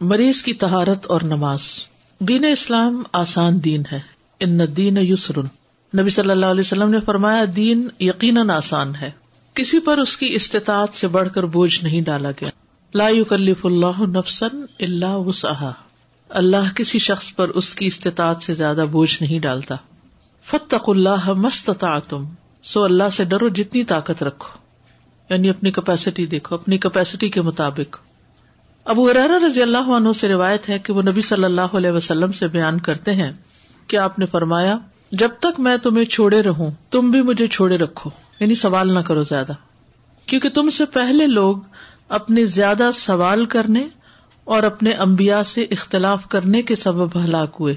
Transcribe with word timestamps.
مریض 0.00 0.42
کی 0.42 0.52
تہارت 0.52 1.06
اور 1.06 1.20
نماز۔ 1.20 1.60
دین 2.20 2.44
اسلام 2.44 3.02
آسان 3.12 3.64
دین 3.64 3.82
ہے۔ 3.92 4.00
ان 4.40 4.60
دین 4.76 4.96
یسر 4.96 5.38
نبی 6.00 6.10
صلی 6.10 6.30
اللہ 6.30 6.46
علیہ 6.46 6.60
وسلم 6.60 6.90
نے 6.90 6.98
فرمایا، 7.00 7.44
دین 7.56 7.88
یقیناً 8.00 8.50
آسان 8.50 8.94
ہے۔ 8.94 9.10
کسی 9.54 9.78
پر 9.78 9.98
اس 9.98 10.16
کی 10.16 10.34
استطاعت 10.34 10.96
سے 10.96 11.08
بڑھ 11.08 11.28
کر 11.34 11.42
بوجھ 11.42 11.84
نہیں 11.84 12.00
ڈالا 12.00 12.30
گیا۔ 12.30 12.48
لا 12.94 13.08
یکلف 13.08 13.66
اللہ 13.66 14.00
نفسن 14.00 14.64
اللہ 14.80 15.16
وسعہ 15.16 15.72
اللہ 16.28 16.74
کسی 16.74 16.98
شخص 16.98 17.34
پر 17.34 17.48
اس 17.48 17.74
کی 17.74 17.86
استطاعت 17.86 18.42
سے 18.42 18.54
زیادہ 18.54 18.84
بوجھ 18.90 19.22
نہیں 19.22 19.38
ڈالتا۔ 19.38 19.74
فتق 20.44 20.88
اللہ 20.88 21.32
مستتا 21.32 21.98
تم 21.98 22.24
سو 22.62 22.84
اللہ 22.84 23.08
سے 23.12 23.24
ڈرو 23.24 23.48
جتنی 23.48 23.84
طاقت 23.84 24.22
رکھو۔ 24.22 24.58
یعنی 25.30 25.50
اپنی 25.50 25.70
کیپیسٹی 25.70 26.26
دیکھو، 26.26 26.54
اپنی 26.54 26.78
کیپیسٹی 26.78 27.28
کے 27.28 27.42
مطابق۔ 27.42 27.96
ابو 28.90 29.08
ارارا 29.08 29.38
رضی 29.46 29.62
اللہ 29.62 29.78
عنہ 29.78 30.08
سے 30.12 30.28
روایت 30.28 30.68
ہے 30.68 30.78
کہ 30.78 30.92
وہ 30.92 31.02
نبی 31.02 31.20
صلی 31.20 31.44
اللہ 31.44 31.60
علیہ 31.60 31.90
وسلم 31.90 32.32
سے 32.32 32.48
بیان 32.48 32.80
کرتے 32.80 33.14
ہیں 33.14 33.32
کہ 33.86 33.96
آپ 33.96 34.18
نے 34.18 34.26
فرمایا، 34.26 34.78
جب 35.12 35.28
تک 35.40 35.60
میں 35.60 35.76
تمہیں 35.76 36.04
چھوڑے 36.04 36.42
رہوں، 36.42 36.70
تم 36.90 37.10
بھی 37.10 37.22
مجھے 37.22 37.46
چھوڑے 37.46 37.76
رکھو۔ 37.76 38.10
یعنی 38.40 38.54
سوال 38.54 38.94
نہ 38.94 38.98
کرو 38.98 39.22
زیادہ۔ 39.22 39.52
کیونکہ 40.26 40.48
تم 40.48 40.70
سے 40.70 40.84
پہلے 40.84 41.26
لوگ 41.26 41.56
اپنے 42.08 42.44
زیادہ 42.44 42.90
سوال 42.94 43.44
کرنے 43.44 43.88
اور 44.44 44.62
اپنے 44.62 44.90
امبیا 44.90 45.42
سے 45.42 45.62
اختلاف 45.62 46.28
کرنے 46.28 46.62
کے 46.62 46.76
سبب 46.76 47.24
ہلاک 47.24 47.56
ہوئے۔ 47.60 47.76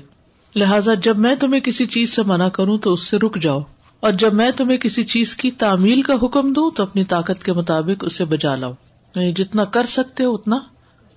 لہٰذا 0.55 0.93
جب 0.93 1.17
میں 1.17 1.35
تمہیں 1.35 1.61
کسی 1.61 1.85
چیز 1.85 2.15
سے 2.15 2.21
منع 2.25 2.47
کروں 2.47 2.77
تو 2.77 2.93
اس 2.93 3.01
سے 3.01 3.17
رک 3.17 3.37
جاؤ۔ 3.37 3.61
اور 3.99 4.11
جب 4.11 4.33
میں 4.33 4.51
تمہیں 4.51 4.77
کسی 4.77 5.03
چیز 5.03 5.35
کی 5.35 5.51
تعمیل 5.51 6.01
کا 6.01 6.13
حکم 6.23 6.53
دوں 6.53 6.71
تو 6.71 6.83
اپنی 6.83 7.03
طاقت 7.03 7.45
کے 7.45 7.53
مطابق 7.53 8.03
اسے 8.03 8.25
بجا 8.25 8.55
لاؤ۔ 8.55 8.73
یعنی 9.15 9.31
جتنا 9.31 9.65
کر 9.65 9.85
سکتے 9.85 10.25
ہو 10.25 10.33
اتنا 10.35 10.59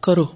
کرو۔ 0.07 0.27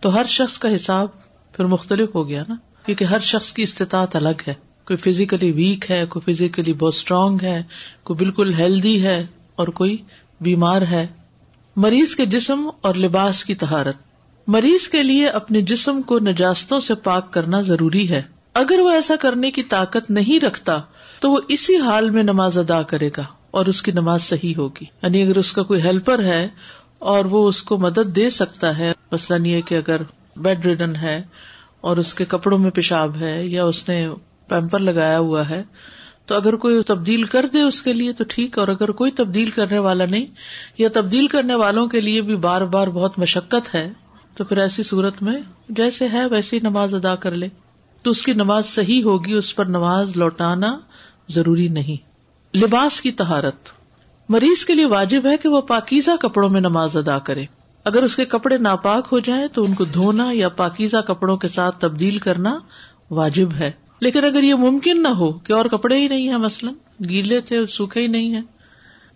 تو 0.00 0.14
ہر 0.14 0.24
شخص 0.24 0.58
کا 0.58 0.74
حساب 0.74 1.08
پھر 1.52 1.64
مختلف 1.64 2.14
ہو 2.14 2.28
گیا 2.28 2.42
نا۔ 2.48 2.54
کیونکہ 2.86 3.04
ہر 3.04 3.18
شخص 3.18 3.52
کی 3.52 3.62
استطاعت 3.62 4.16
الگ 4.16 4.42
ہے۔ 4.48 4.54
کوئی 4.86 4.96
فزیکلی 4.96 5.52
ویک 5.52 5.90
ہے، 5.90 6.06
کوئی 6.06 6.34
فزیکلی 6.34 6.72
بہت 6.72 6.94
اسٹرانگ 6.94 7.38
ہے، 7.42 7.62
کوئی 8.02 8.16
بالکل 8.16 8.54
ہیلدی 8.54 9.02
ہے 9.02 9.26
اور 9.56 9.68
کوئی 9.68 9.96
بیمار 10.40 10.82
ہے۔ 10.82 11.06
مریض 11.76 12.14
کے 12.14 12.26
جسم 12.26 12.70
اور 12.80 12.94
لباس 12.94 13.44
کی 13.44 13.54
تہارت 13.54 13.96
مریض 14.46 14.88
کے 14.88 15.02
لیے 15.02 15.28
اپنے 15.28 15.60
جسم 15.60 16.02
کو 16.02 16.18
نجاستوں 16.18 16.80
سے 16.80 16.94
پاک 16.94 17.32
کرنا 17.32 17.60
ضروری 17.60 18.08
ہے۔ 18.08 18.22
اگر 18.54 18.78
وہ 18.78 18.90
ایسا 18.90 19.14
کرنے 19.20 19.50
کی 19.50 19.62
طاقت 19.62 20.10
نہیں 20.10 20.44
رکھتا، 20.44 20.80
تو 21.20 21.30
وہ 21.30 21.40
اسی 21.48 21.76
حال 21.76 22.10
میں 22.10 22.22
نماز 22.22 22.58
ادا 22.58 22.82
کرے 22.82 23.10
گا 23.16 23.24
اور 23.50 23.66
اس 23.66 23.82
کی 23.82 23.92
نماز 23.92 24.22
صحیح 24.22 24.54
ہوگی۔ 24.56 24.84
یعنی 25.02 25.22
اگر 25.22 25.38
اس 25.38 25.52
کا 25.52 25.62
کوئی 25.62 25.82
ہیلپر 25.82 26.24
ہے 26.24 26.48
اور 26.98 27.24
وہ 27.24 27.48
اس 27.48 27.62
کو 27.62 27.78
مدد 27.78 28.14
دے 28.16 28.30
سکتا 28.30 28.78
ہے۔ 28.78 28.92
مثلاً 29.12 29.46
یہ 29.46 29.60
کہ 29.60 29.74
اگر 29.74 30.00
بیڈ 30.36 30.66
ریڈن 30.66 30.96
ہے 30.96 31.22
اور 31.80 31.96
اس 31.96 32.14
کے 32.14 32.24
کپڑوں 32.24 32.58
میں 32.58 32.70
پیشاب 32.70 33.16
ہے 33.16 33.46
یا 33.46 33.64
اس 33.64 33.88
نے 33.88 34.08
پیمپر 34.48 34.78
لگایا 34.78 35.18
ہوا 35.18 35.48
ہے، 35.48 35.62
تو 36.26 36.34
اگر 36.34 36.56
کوئی 36.56 36.82
تبدیل 36.82 37.24
کر 37.24 37.46
دے 37.46 37.62
اس 37.62 37.82
کے 37.82 37.92
لیے 37.92 38.12
تو 38.12 38.24
ٹھیک، 38.28 38.58
اور 38.58 38.68
اگر 38.68 38.90
کوئی 38.90 39.10
تبدیل 39.10 39.50
کرنے 39.50 39.78
والا 39.78 40.06
نہیں 40.06 40.26
یا 40.78 40.88
تبدیل 40.92 41.26
کرنے 41.26 41.54
والوں 41.54 41.86
کے 41.86 42.00
لیے 42.00 42.20
بھی 42.22 42.36
بار 42.36 42.60
بار 42.60 42.88
بہت 42.88 43.18
مشقت 43.18 43.74
ہے، 43.74 43.92
تو 44.34 44.44
پھر 44.44 44.56
ایسی 44.56 44.82
صورت 44.82 45.22
میں 45.22 45.40
جیسے 45.68 46.08
ہے 46.12 46.26
ویسی 46.26 46.60
نماز 46.62 46.94
ادا 46.94 47.14
کر 47.16 47.34
لے۔ 47.34 47.48
تو 48.02 48.10
اس 48.10 48.22
کی 48.22 48.32
نماز 48.32 48.66
صحیح 48.66 49.02
ہوگی، 49.02 49.32
اس 49.32 49.54
پر 49.56 49.64
نماز 49.64 50.16
لوٹانا 50.16 50.78
ضروری 51.28 51.68
نہیں۔ 51.68 52.04
لباس 52.56 53.00
کی 53.00 53.10
تہارت 53.12 53.68
مریض 54.28 54.64
کے 54.64 54.74
لیے 54.74 54.84
واجب 54.84 55.26
ہے 55.26 55.36
کہ 55.36 55.48
وہ 55.48 55.60
پاکیزہ 55.60 56.10
کپڑوں 56.20 56.50
میں 56.50 56.60
نماز 56.60 56.96
ادا 56.96 57.18
کرے۔ 57.18 57.44
اگر 57.84 58.02
اس 58.02 58.16
کے 58.16 58.24
کپڑے 58.24 58.58
ناپاک 58.58 59.08
ہو 59.12 59.18
جائیں 59.18 59.46
تو 59.46 59.64
ان 59.64 59.74
کو 59.74 59.84
دھونا 59.84 60.28
یا 60.32 60.48
پاکیزہ 60.48 60.96
کپڑوں 60.96 61.36
کے 61.36 61.48
ساتھ 61.48 61.80
تبدیل 61.80 62.18
کرنا 62.18 62.58
واجب 63.10 63.52
ہے۔ 63.52 63.70
لیکن 64.00 64.24
اگر 64.24 64.42
یہ 64.42 64.54
ممکن 64.54 65.02
نہ 65.02 65.08
ہو 65.08 65.32
کہ 65.32 65.52
اور 65.52 65.64
کپڑے 65.64 65.98
ہی 65.98 66.08
نہیں 66.08 66.28
ہے 66.28 66.36
مثلاً، 66.36 66.74
گیلے 67.08 67.40
تھے، 67.40 67.66
سوکھے 67.66 68.00
ہی 68.00 68.06
نہیں 68.06 68.34
ہے 68.34 68.40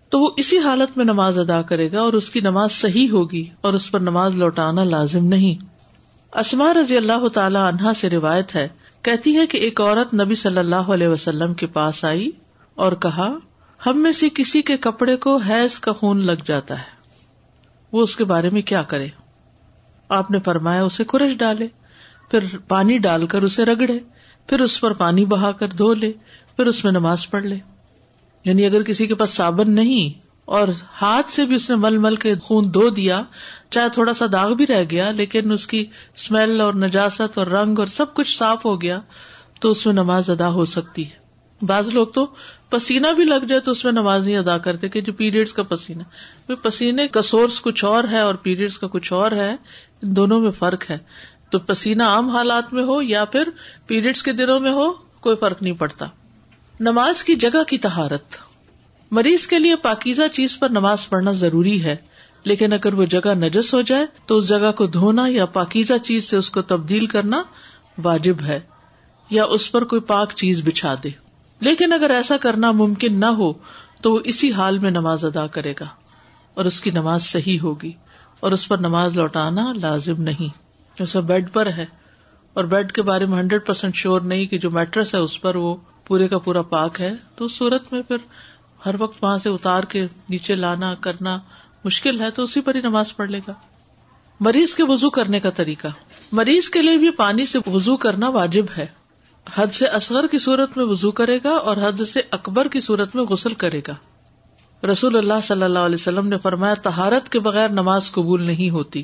تو 0.09 0.21
وہ 0.21 0.31
اسی 0.37 0.59
حالت 0.59 0.97
میں 0.97 1.05
نماز 1.05 1.39
ادا 1.39 1.63
کرے 1.63 1.93
گا 1.93 2.01
اور 2.01 2.13
اس 2.13 2.31
کی 2.31 2.41
نماز 2.41 2.73
صحیح 2.73 3.11
ہوگی 3.11 3.49
اور 3.61 3.75
اس 3.75 3.91
پر 3.91 4.01
نماز 4.01 4.35
لوٹانا 4.35 4.85
لازم 4.85 5.27
نہیں۔ 5.27 5.65
اسما 6.33 6.75
رضی 6.75 6.97
اللہ 6.97 7.29
تعالی 7.29 7.59
عنہا 7.59 7.95
سے 7.95 8.11
روایت 8.11 8.55
ہے، 8.55 8.69
کہتی 9.03 9.37
ہے 9.37 9.47
کہ 9.47 9.59
ایک 9.59 9.81
عورت 9.81 10.15
نبی 10.15 10.35
صلی 10.35 10.59
اللہ 10.59 10.77
علیہ 10.77 11.09
وسلم 11.09 11.55
کے 11.55 11.67
پاس 11.67 12.05
آئی 12.05 12.31
اور 12.75 12.93
کہا 12.93 13.35
ہم 13.87 14.03
میں 14.03 14.13
سے 14.13 14.29
کسی 14.35 14.63
کے 14.63 14.77
کپڑے 14.77 15.17
کو 15.17 15.37
حیض 15.37 15.79
کا 15.79 15.93
خون 15.93 16.27
لگ 16.27 16.43
جاتا 16.45 16.79
ہے۔ 16.79 16.85
وہ 17.93 18.03
اس 18.03 18.17
کے 18.17 18.25
بارے 18.25 18.51
میں 18.51 18.63
کیا 18.63 18.83
کرے؟ 18.83 19.09
آپ 20.09 20.31
نے 20.31 20.39
فرمایا 20.39 20.83
اسے 20.83 21.05
کورج 21.05 21.33
ڈالے، 21.39 21.67
پھر 22.31 22.59
پانی 22.69 22.99
ڈال 22.99 23.27
کر 23.27 23.43
اسے 23.43 23.65
رگڑے، 23.65 23.99
پھر 24.47 24.61
اس 24.61 24.81
پر 24.81 24.93
پانی 24.93 25.25
بہا 25.25 25.53
کر 25.53 25.69
دھو 25.69 25.95
لے، 25.95 26.13
پھر 26.57 26.67
اس 26.67 26.85
میں 26.85 26.93
نماز 26.93 27.31
پڑھ 27.31 27.45
لے۔ 27.45 27.57
یعنی 28.45 28.67
اگر 28.67 28.83
کسی 28.83 29.07
کے 29.07 29.15
پاس 29.15 29.31
صابن 29.31 29.75
نہیں 29.75 30.27
اور 30.45 30.69
ہاتھ 31.03 31.31
سے 31.31 31.45
بھی 31.45 31.57
اس 31.57 31.71
نے 31.71 31.77
مل 31.77 31.99
مل 31.99 32.17
کے 32.17 32.35
خون 32.35 32.75
دھو 32.75 32.89
دیا، 32.89 33.23
چاہے 33.71 33.89
تھوڑا 33.89 34.15
سا 34.15 34.25
داغ 34.33 34.53
بھی 34.53 34.67
رہ 34.67 34.85
گیا، 34.91 35.11
لیکن 35.11 35.53
اس 35.53 35.67
کی 35.67 35.87
اسمیل 36.17 36.61
اور 36.61 36.75
نجاست 36.75 37.39
اور 37.39 37.47
رنگ 37.47 37.79
اور 37.79 37.87
سب 37.87 38.15
کچھ 38.15 38.39
صاف 38.39 38.65
ہو 38.65 38.83
گیا، 38.83 39.01
تو 39.61 39.71
اس 39.71 39.87
میں 39.87 39.95
نماز 39.95 40.31
ادا 40.31 40.49
ہو 40.49 40.65
سکتی 40.65 41.11
ہے۔ 41.11 41.21
بعض 41.67 41.89
لوگ 41.89 42.07
تو 42.07 42.27
پسینہ 42.71 43.07
بھی 43.17 43.25
لگ 43.25 43.45
جائے 43.49 43.61
تو 43.61 43.71
اس 43.71 43.85
میں 43.85 43.93
نماز 43.93 44.27
نہیں 44.27 44.37
ادا 44.37 44.59
کرتے، 44.59 44.89
کہ 44.89 45.01
جو 45.01 45.13
پیریڈس 45.13 45.53
کا 45.53 45.63
پسینہ۔ 45.63 46.03
پسینے 46.63 47.09
کا 47.09 47.23
سورس 47.23 47.61
کچھ 47.61 47.85
اور 47.85 48.05
ہے 48.11 48.19
اور 48.19 48.35
پیریڈس 48.35 48.79
کا 48.79 48.87
کچھ 48.87 49.13
اور 49.13 49.33
ہے، 49.33 49.57
ان 50.03 50.17
دونوں 50.17 50.41
میں 50.41 50.51
فرق 50.51 50.91
ہے۔ 50.91 50.99
تو 51.51 51.59
پسینہ 51.59 52.03
عام 52.03 52.29
حالات 52.29 52.73
میں 52.73 52.85
ہو 52.85 53.03
یا 53.03 53.25
پھر 53.25 53.49
پیریڈس 53.87 54.23
کے 54.23 54.33
دنوں 54.33 54.61
میں 54.61 54.73
ہو، 54.73 54.93
کوئی 55.21 55.37
فرق 55.37 55.63
نہیں 55.63 55.75
پڑتا۔ 55.75 56.07
نماز 56.81 57.25
کی 57.25 57.35
جگہ 57.35 57.63
کی 57.67 57.79
تہارت 57.79 58.37
مریض 59.11 59.47
کے 59.47 59.59
لیے 59.59 59.77
پاکیزہ 59.77 60.29
چیز 60.33 60.59
پر 60.59 60.69
نماز 60.69 61.09
پڑھنا 61.09 61.33
ضروری 61.33 61.85
ہے، 61.85 61.97
لیکن 62.45 62.73
اگر 62.73 62.95
وہ 62.95 63.05
جگہ 63.05 63.35
نجس 63.35 63.75
ہو 63.75 63.81
جائے 63.83 64.07
تو 64.27 64.37
اس 64.37 64.49
جگہ 64.49 64.73
کو 64.73 64.87
دھونا 64.87 65.27
یا 65.29 65.47
پاکیزہ 65.47 65.99
چیز 66.03 66.25
سے 66.25 66.37
اس 66.37 66.51
کو 66.51 66.63
تبدیل 66.63 67.07
کرنا 67.07 67.43
واجب 68.05 68.41
ہے، 68.43 68.61
یا 69.31 69.45
اس 69.45 69.73
پر 69.73 69.85
کوئی 69.85 70.03
پاک 70.03 70.33
چیز 70.35 70.61
بچھا 70.65 70.95
دے۔ 71.05 71.30
لیکن 71.61 71.93
اگر 71.93 72.11
ایسا 72.11 72.37
کرنا 72.37 72.71
ممکن 72.71 73.21
نہ 73.21 73.27
ہو 73.27 73.53
تو 74.03 74.13
وہ 74.13 74.21
اسی 74.25 74.53
حال 74.53 74.79
میں 74.79 74.91
نماز 74.91 75.25
ادا 75.25 75.47
کرے 75.47 75.75
گا 75.81 75.87
اور 76.55 76.65
اس 76.65 76.81
کی 76.81 76.91
نماز 76.91 77.23
صحیح 77.23 77.59
ہوگی 77.61 77.93
اور 78.41 78.53
اس 78.53 78.69
پر 78.69 78.79
نماز 78.79 79.19
لوٹانا 79.19 79.73
لازم 79.73 80.23
نہیں۔ 80.23 80.59
جیسا 80.99 81.21
بیڈ 81.21 81.53
پر 81.53 81.67
ہے 81.67 81.87
اور 82.55 82.65
بیڈ 82.65 82.93
کے 82.93 83.03
بارے 83.03 83.27
میں 83.27 83.39
ہنڈریڈ 83.39 83.67
پرسینٹ 83.67 83.95
شیور 83.95 84.21
نہیں 84.21 84.47
کہ 84.47 84.59
جو 84.59 84.71
میٹرس 84.71 85.15
ہے 85.15 85.21
اس 85.21 85.41
پر 85.41 85.57
وہ 85.57 85.77
پورے 86.05 86.29
کا 86.29 86.39
پورا 86.39 86.63
پاک 86.63 87.01
ہے، 87.01 87.15
تو 87.37 87.45
اس 87.45 87.53
صورت 87.53 87.93
میں 87.93 88.03
پھر 88.03 88.17
ہر 88.87 88.95
وقت 88.99 89.25
وہاں 89.25 89.39
سے 89.39 89.49
اتار 89.49 89.85
کے 89.85 90.07
نیچے 90.29 90.55
لانا، 90.55 90.95
کرنا 90.95 91.39
مشکل 91.85 92.21
ہے 92.21 92.31
تو 92.31 92.43
اسی 92.43 92.61
پر 92.61 92.75
ہی 92.75 92.81
نماز 92.81 93.17
پڑھ 93.17 93.31
لے 93.31 93.41
گا۔ 93.49 93.53
مریض 94.41 94.75
کے 94.75 94.83
وزو 94.85 95.11
کرنے 95.11 95.41
کا 95.41 95.51
طریقہ۔ 95.51 95.89
مریض 96.33 96.69
کے 96.69 96.83
لیے 96.83 96.97
بھی 96.97 97.11
پانی 97.11 97.47
سے 97.47 97.59
وزو 97.67 97.97
کرنا 97.97 98.29
واجب 98.29 98.65
ہے۔ 98.77 98.87
حد 99.55 99.67
سے 99.67 99.87
اصغر 99.87 100.27
کی 100.27 100.39
صورت 100.39 100.77
میں 100.77 100.85
وزو 100.85 101.11
کرے 101.11 101.39
گا 101.45 101.51
اور 101.51 101.77
حد 101.77 102.03
سے 102.09 102.21
اکبر 102.31 102.69
کی 102.69 102.81
صورت 102.81 103.15
میں 103.15 103.25
غسل 103.25 103.55
کرے 103.55 103.81
گا۔ 103.89 103.95
رسول 104.87 105.17
اللہ 105.17 105.41
صلی 105.43 105.63
اللہ 105.63 105.79
علیہ 105.79 105.95
وسلم 105.95 106.29
نے 106.29 106.37
فرمایا 106.39 106.75
تہارت 106.75 107.29
کے 107.29 107.41
بغیر 107.41 107.69
نماز 107.69 108.13
قبول 108.13 108.43
نہیں 108.43 108.71
ہوتی۔ 108.71 109.03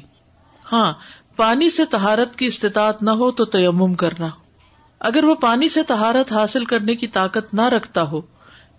ہاں 0.72 0.92
پانی 1.36 1.70
سے 1.70 1.84
تہارت 1.84 2.36
کی 2.36 2.46
استطاعت 2.46 3.02
نہ 3.02 3.10
ہو 3.10 3.30
تو 3.30 3.44
تیمم 3.44 3.94
کرنا۔ 3.94 4.28
اگر 5.00 5.24
وہ 5.24 5.34
پانی 5.34 5.68
سے 5.68 5.82
تہارت 5.82 6.32
حاصل 6.32 6.64
کرنے 6.64 6.94
کی 6.94 7.06
طاقت 7.06 7.54
نہ 7.54 7.68
رکھتا 7.68 8.02
ہو، 8.02 8.20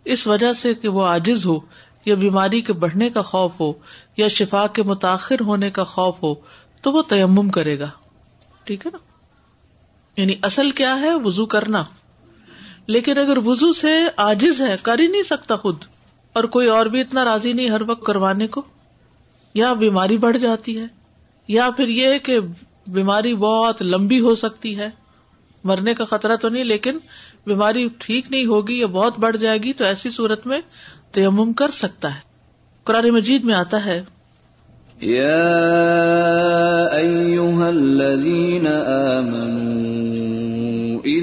اس 0.06 0.28
وجہ 0.28 0.54
سے 0.54 0.74
کہ 0.74 0.88
وہ 0.88 1.08
آجز 1.08 1.46
ہو، 1.46 1.60
یا 2.06 2.16
بیماری 2.16 2.62
کے 2.62 2.74
بڑھنے 2.74 3.10
کا 3.10 3.22
خوف 3.22 3.60
ہو، 3.60 3.74
یا 4.18 4.28
شفا 4.28 4.68
کے 4.68 4.84
متاثر 4.84 5.40
ہونے 5.42 5.72
کا 5.72 5.84
خوف 5.84 6.24
ہو، 6.24 6.34
تو 6.82 6.92
وہ 6.92 7.02
تیمم 7.02 7.50
کرے 7.50 7.80
گا۔ 7.80 7.90
ٹھیک 8.64 8.86
ہے 8.86 8.92
نا؟ 8.94 9.07
یعنی 10.18 10.36
اصل 10.42 10.72
کیا 10.72 11.00
ہے؟ 11.00 11.16
وزو 11.16 11.46
کرنا۔ 11.46 11.84
لیکن 12.88 13.18
اگر 13.18 13.38
وزو 13.38 13.74
سے 13.74 14.08
آجز 14.18 14.62
ہے، 14.62 14.76
کر 14.82 15.00
ہی 15.00 15.08
نہیں 15.08 15.24
سکتا 15.24 15.56
خود۔ 15.56 15.76
اور 16.34 16.44
کوئی 16.44 16.68
اور 16.68 16.86
بھی 16.86 17.02
اتنا 17.02 17.26
راضی 17.26 17.54
نہیں 17.54 17.70
ہر 17.70 17.82
وقت 17.82 18.06
کروانے 18.06 18.48
کو۔ 18.48 18.62
یا 19.54 19.74
بیماری 19.74 20.18
بڑھ 20.18 20.38
جاتی 20.38 20.80
ہے، 20.80 20.86
یا 21.48 21.70
پھر 21.70 21.88
یہ 21.88 22.18
کہ 22.18 22.40
بیماری 22.88 23.36
بہت 23.36 23.82
لمبی 23.82 24.20
ہو 24.20 24.36
سکتی 24.36 24.78
ہے۔ 24.78 24.90
مرنے 25.64 25.94
کا 25.94 26.06
خطرہ 26.06 26.36
تو 26.36 26.50
نہیں، 26.50 26.64
لیکن 26.64 26.98
بیماری 27.46 27.88
ٹھیک 27.98 28.32
نہیں 28.32 28.46
ہوگی 28.46 28.80
یا 28.80 28.88
بہت 28.88 29.20
بڑھ 29.20 29.38
جائے 29.38 29.58
گی 29.58 29.74
تو 29.74 29.86
ایسی 29.86 30.10
صورت 30.10 30.48
میں 30.48 30.62
تیمم 31.12 31.54
کر 31.54 31.72
سکتا 31.72 32.16
ہے۔ 32.16 32.20
قرآن 32.84 33.10
مجید 33.10 33.44
میں 33.44 33.56
آتا 33.56 33.86
ہے۔ 33.86 34.04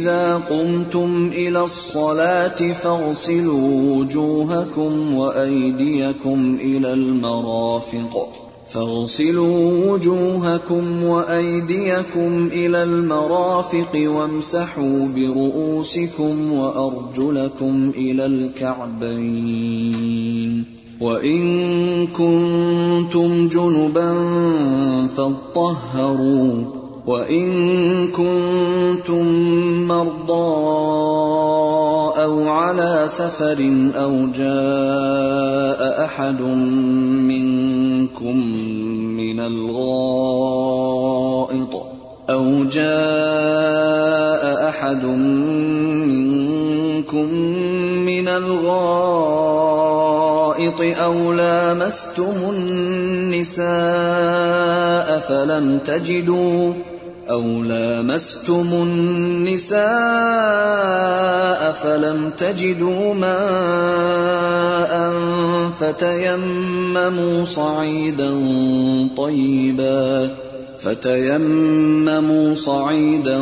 اذا 0.05 0.37
قمتم 0.37 1.31
الى 1.33 1.65
الصلاه 1.65 2.73
فاغسلوا 2.73 3.97
وجوهكم 3.97 5.15
وايديكم 5.15 6.59
الى 6.61 6.93
المرافق 6.93 8.29
فاغسلوا 8.69 9.91
وجوهكم 9.91 11.05
وأيديكم 11.05 12.47
إلى 12.53 12.83
المرافق 12.83 13.91
وامسحوا 13.95 15.09
برؤوسكم 15.17 16.53
وأرجلكم 16.53 17.93
إلى 17.97 18.27
الكعبين 18.27 19.55
وإن 21.01 22.07
كنتم 22.07 23.49
جنبا 23.49 24.15
فاطهروا 25.17 26.84
وإن 27.07 28.09
كنتم 28.09 29.27
مرضى 29.89 30.55
أو 32.23 32.49
على 32.49 33.05
سفر 33.07 33.73
أو 33.97 34.27
جاء 34.27 36.05
أحد 36.05 36.41
منكم 37.21 38.37
من 39.17 39.41
الغائط 39.41 40.85
أو 42.31 42.65
جاء 42.65 44.69
أحد 44.69 45.05
منكم 46.05 47.29
من 48.05 48.29
الغائط 48.29 49.75
أو 50.81 51.33
لامستم 51.33 52.51
النساء 52.51 53.65
فلم 55.19 55.79
تجدوا 55.79 56.73
أو 57.31 57.63
لامستم 57.63 58.69
النساء 58.73 59.83
فلم 61.73 62.31
تجدوا 62.39 63.15
ماء 63.15 64.95
فتيمموا 65.71 67.45
صعيدا 67.45 68.33
طيبا 69.17 70.31
فتيمموا 70.79 72.55
صعيدا 72.55 73.41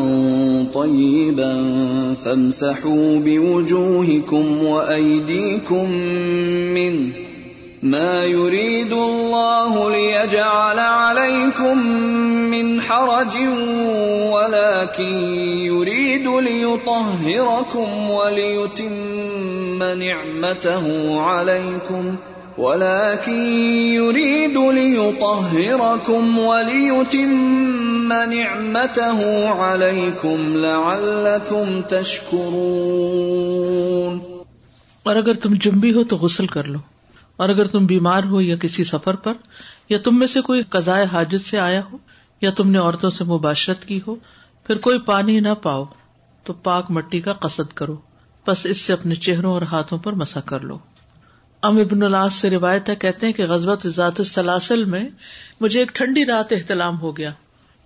طيبا 0.75 1.55
فامسحوا 2.15 3.19
بوجوهكم 3.19 4.65
وأيديكم 4.65 5.93
منه 6.75 7.32
ما 7.83 8.25
يريد 8.25 8.93
الله 8.93 9.91
ليجعل 9.91 10.79
عليكم 10.79 11.79
من 12.51 12.81
حرج 12.81 13.37
ولكن 14.33 15.15
يريد 15.67 16.29
ليطهركم 16.29 18.11
وليتم 18.11 19.83
نعمته 19.83 20.87
عليكم 21.21 22.17
ولكن 22.59 23.43
يريد 23.95 24.59
ليطهركم 24.59 26.39
وليتم 26.39 28.13
نعمته 28.13 29.49
عليكم 29.49 30.57
لعلكم 30.57 31.81
تشكرون 31.89 33.03
اور 35.03 35.17
اگر 35.17 35.35
تم 35.35 35.55
جنبی 35.55 35.95
ہو 35.95 36.05
تو 36.05 36.17
غسل 36.17 36.47
کر 36.47 36.63
لو۔ 36.63 36.79
اور 37.37 37.49
اگر 37.49 37.67
تم 37.67 37.87
بیمار 37.87 38.23
ہو 38.25 38.41
یا 38.41 38.57
کسی 38.57 38.85
سفر 38.85 39.17
پر، 39.17 39.33
یا 39.89 39.99
تم 39.99 40.19
میں 40.19 40.27
سے 40.27 40.41
کوئی 40.41 40.63
قزائے 40.63 41.05
حاجت 41.05 41.47
سے 41.47 41.59
آیا 41.59 41.81
ہو، 41.93 41.99
یا 42.41 42.51
تم 42.51 42.71
نے 42.71 42.79
عورتوں 42.79 43.11
سے 43.11 43.25
مباشرت 43.25 43.85
کی 43.85 44.01
ہو، 44.07 44.15
پھر 44.67 44.79
کوئی 44.79 44.99
پانی 44.99 45.41
نہ 45.41 45.55
پاؤ، 45.63 45.85
تو 46.45 46.53
پاک 46.53 46.91
مٹی 46.91 47.21
کا 47.21 47.33
قصد 47.33 47.73
کرو۔ 47.73 47.97
بس 48.47 48.67
اس 48.67 48.81
سے 48.81 48.93
اپنے 48.93 49.15
چہروں 49.15 49.53
اور 49.53 49.63
ہاتھوں 49.63 49.99
پر 49.99 50.13
مسا 50.13 50.41
کر 50.41 50.61
لو۔ 50.61 50.79
ام 51.63 51.77
ابن 51.77 52.03
الاس 52.03 52.35
سے 52.35 52.51
روایت 52.51 52.89
ہے، 52.89 52.97
کہتے 52.97 53.27
ہیں 53.27 53.33
کہ 53.33 53.47
غزبت 53.47 53.87
ذات 53.87 54.13
السلاسل 54.19 54.85
میں 54.85 55.09
مجھے 55.61 55.81
ایک 55.81 55.89
ٹھنڈی 55.95 56.27
رات 56.27 56.53
احتلام 56.53 57.01
ہو 57.01 57.17
گیا۔ 57.17 57.33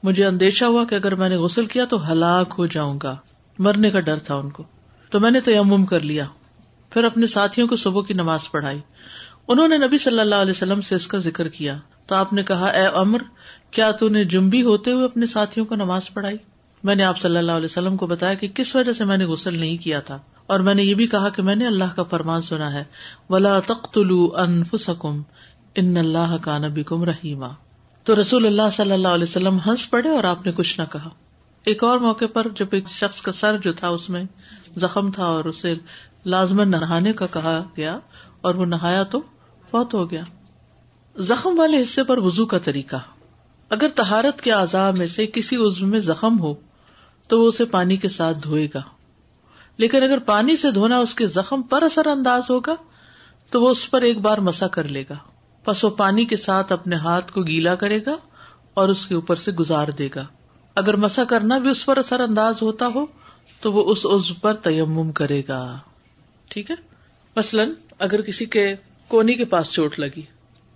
مجھے 0.02 0.26
اندیشہ 0.26 0.64
ہوا 0.64 0.84
کہ 0.84 0.94
اگر 0.94 1.14
میں 1.14 1.28
نے 1.28 1.36
غسل 1.36 1.66
کیا 1.66 1.84
تو 1.84 2.12
ہلاک 2.12 2.54
ہو 2.58 2.66
جاؤں 2.66 2.98
گا۔ 3.02 3.16
مرنے 3.58 3.90
کا 3.90 4.00
ڈر 4.00 4.18
تھا 4.18 4.34
ان 4.34 4.50
کو۔ 4.50 4.62
تو 5.10 5.20
میں 5.20 5.30
نے 5.30 5.40
تیمم 5.40 5.86
کر 5.86 6.00
لیا۔ 6.00 6.26
پھر 6.90 7.04
اپنے 7.04 7.26
ساتھیوں 7.26 7.68
کو 7.68 7.76
صبح 7.76 8.02
کی 8.02 8.14
نماز 8.14 8.50
پڑھائی۔ 8.50 8.78
انہوں 9.48 9.68
نے 9.68 9.76
نبی 9.78 9.98
صلی 9.98 10.20
اللہ 10.20 10.34
علیہ 10.34 10.50
وسلم 10.50 10.80
سے 10.80 10.94
اس 10.94 11.06
کا 11.06 11.18
ذکر 11.18 11.48
کیا 11.48 11.76
تو 12.08 12.14
آپ 12.14 12.32
نے 12.32 12.42
کہا، 12.42 12.66
اے 12.66 12.86
امر 12.94 13.22
کیا 13.70 13.90
تو 13.90 14.08
نے 14.08 14.24
جمبی 14.24 14.62
ہوتے 14.62 14.92
ہوئے 14.92 15.04
اپنے 15.04 15.26
ساتھیوں 15.26 15.66
کو 15.66 15.74
نماز 15.74 16.12
پڑھائی؟ 16.14 16.36
میں 16.84 16.94
نے 16.94 17.04
آپ 17.04 17.18
صلی 17.18 17.36
اللہ 17.36 17.52
علیہ 17.52 17.64
وسلم 17.64 17.96
کو 17.96 18.06
بتایا 18.06 18.34
کہ 18.34 18.48
کس 18.48 18.74
وجہ 18.76 18.92
سے 18.92 19.04
میں 19.04 19.16
نے 19.16 19.24
غسل 19.24 19.58
نہیں 19.58 19.76
کیا 19.76 20.00
تھا 20.00 20.18
اور 20.46 20.60
میں 20.60 20.74
نے 20.74 20.82
یہ 20.82 20.94
بھی 20.94 21.06
کہا 21.06 21.28
کہ 21.28 21.42
میں 21.42 21.54
نے 21.54 21.66
اللہ 21.66 21.94
کا 21.96 22.02
فرمان 22.02 22.42
سنا 22.42 22.72
ہے، 22.72 22.84
ولا 23.30 23.58
تختلو 23.66 24.34
انفسکم 24.36 25.22
ان 25.74 25.96
اللہ 25.96 26.36
کا 26.40 26.58
نبی 26.58 26.82
کم 26.82 27.04
رحیما 27.04 27.48
تو 28.06 28.20
رسول 28.20 28.46
اللہ 28.46 28.70
صلی 28.72 28.92
اللہ 28.92 29.08
علیہ 29.08 29.22
وسلم 29.22 29.58
ہنس 29.66 29.90
پڑے 29.90 30.08
اور 30.08 30.24
آپ 30.24 30.46
نے 30.46 30.52
کچھ 30.52 30.80
نہ 30.80 30.84
کہا۔ 30.92 31.08
ایک 31.64 31.84
اور 31.84 31.98
موقع 31.98 32.24
پر 32.32 32.46
جب 32.54 32.66
ایک 32.70 32.88
شخص 32.88 33.20
کا 33.22 33.32
سر 33.32 33.56
جو 33.58 33.72
تھا 33.72 33.88
اس 33.88 34.08
میں 34.10 34.24
زخم 34.76 35.10
تھا 35.10 35.24
اور 35.24 35.44
اسے 35.44 35.74
لازمن 36.24 36.70
نہانے 36.70 37.12
کا 37.12 37.26
کہا 37.26 37.60
گیا 37.76 37.98
اور 38.40 38.54
وہ 38.54 38.66
نہایا 38.66 39.02
تو 39.02 39.20
فوت 39.70 39.94
ہو 39.94 40.10
گیا۔ 40.10 40.22
زخم 41.18 41.58
والے 41.58 41.82
حصے 41.82 42.04
پر 42.04 42.18
وزو 42.18 42.46
کا 42.46 42.58
طریقہ۔ 42.58 42.96
اگر 43.70 43.88
تہارت 43.94 44.40
کے 44.40 44.52
اعضاء 44.52 44.90
میں 44.90 45.06
سے 45.06 45.26
کسی 45.26 45.56
عزو 45.56 45.86
میں 45.86 46.00
زخم 46.00 46.40
ہو، 46.40 46.54
تو 47.28 47.40
وہ 47.40 47.48
اسے 47.48 47.64
پانی 47.64 47.96
کے 47.96 48.08
ساتھ 48.08 48.38
دھوئے 48.42 48.68
گا۔ 48.74 48.82
لیکن 49.76 50.02
اگر 50.02 50.18
پانی 50.18 50.56
سے 50.56 50.70
دھونا 50.70 50.98
اس 50.98 51.14
کے 51.14 51.26
زخم 51.26 51.62
پر 51.62 51.82
اثر 51.82 52.06
انداز 52.06 52.42
ہوگا، 52.50 52.74
تو 53.50 53.62
وہ 53.62 53.68
اس 53.68 53.90
پر 53.90 54.02
ایک 54.02 54.18
بار 54.18 54.38
مسا 54.38 54.68
کر 54.68 54.84
لے 54.84 55.04
گا۔ 55.10 55.14
پس 55.64 55.84
وہ 55.84 55.90
پانی 55.90 56.24
کے 56.24 56.36
ساتھ 56.36 56.72
اپنے 56.72 56.96
ہاتھ 56.96 57.32
کو 57.32 57.42
گیلا 57.42 57.74
کرے 57.74 58.00
گا 58.06 58.16
اور 58.74 58.88
اس 58.88 59.06
کے 59.06 59.14
اوپر 59.14 59.36
سے 59.36 59.52
گزار 59.52 59.88
دے 59.88 60.08
گا۔ 60.14 60.26
اگر 60.74 60.96
مسا 60.96 61.24
کرنا 61.24 61.58
بھی 61.58 61.70
اس 61.70 61.86
پر 61.86 61.96
اثر 61.96 62.20
انداز 62.20 62.62
ہوتا 62.62 62.86
ہو، 62.94 63.06
تو 63.60 63.72
وہ 63.72 63.92
اس 63.92 64.06
عزو 64.06 64.34
پر 64.40 64.54
تیمم 64.54 65.12
کرے 65.12 65.42
گا۔ 65.48 65.78
ٹھیک 66.48 66.70
ہے؟ 66.70 66.76
مثلاً 67.36 67.70
اگر 67.98 68.22
کسی 68.22 68.44
کے 68.44 68.74
کونی 69.08 69.34
کے 69.34 69.44
پاس 69.44 69.72
چوٹ 69.72 69.98
لگی۔ 69.98 70.22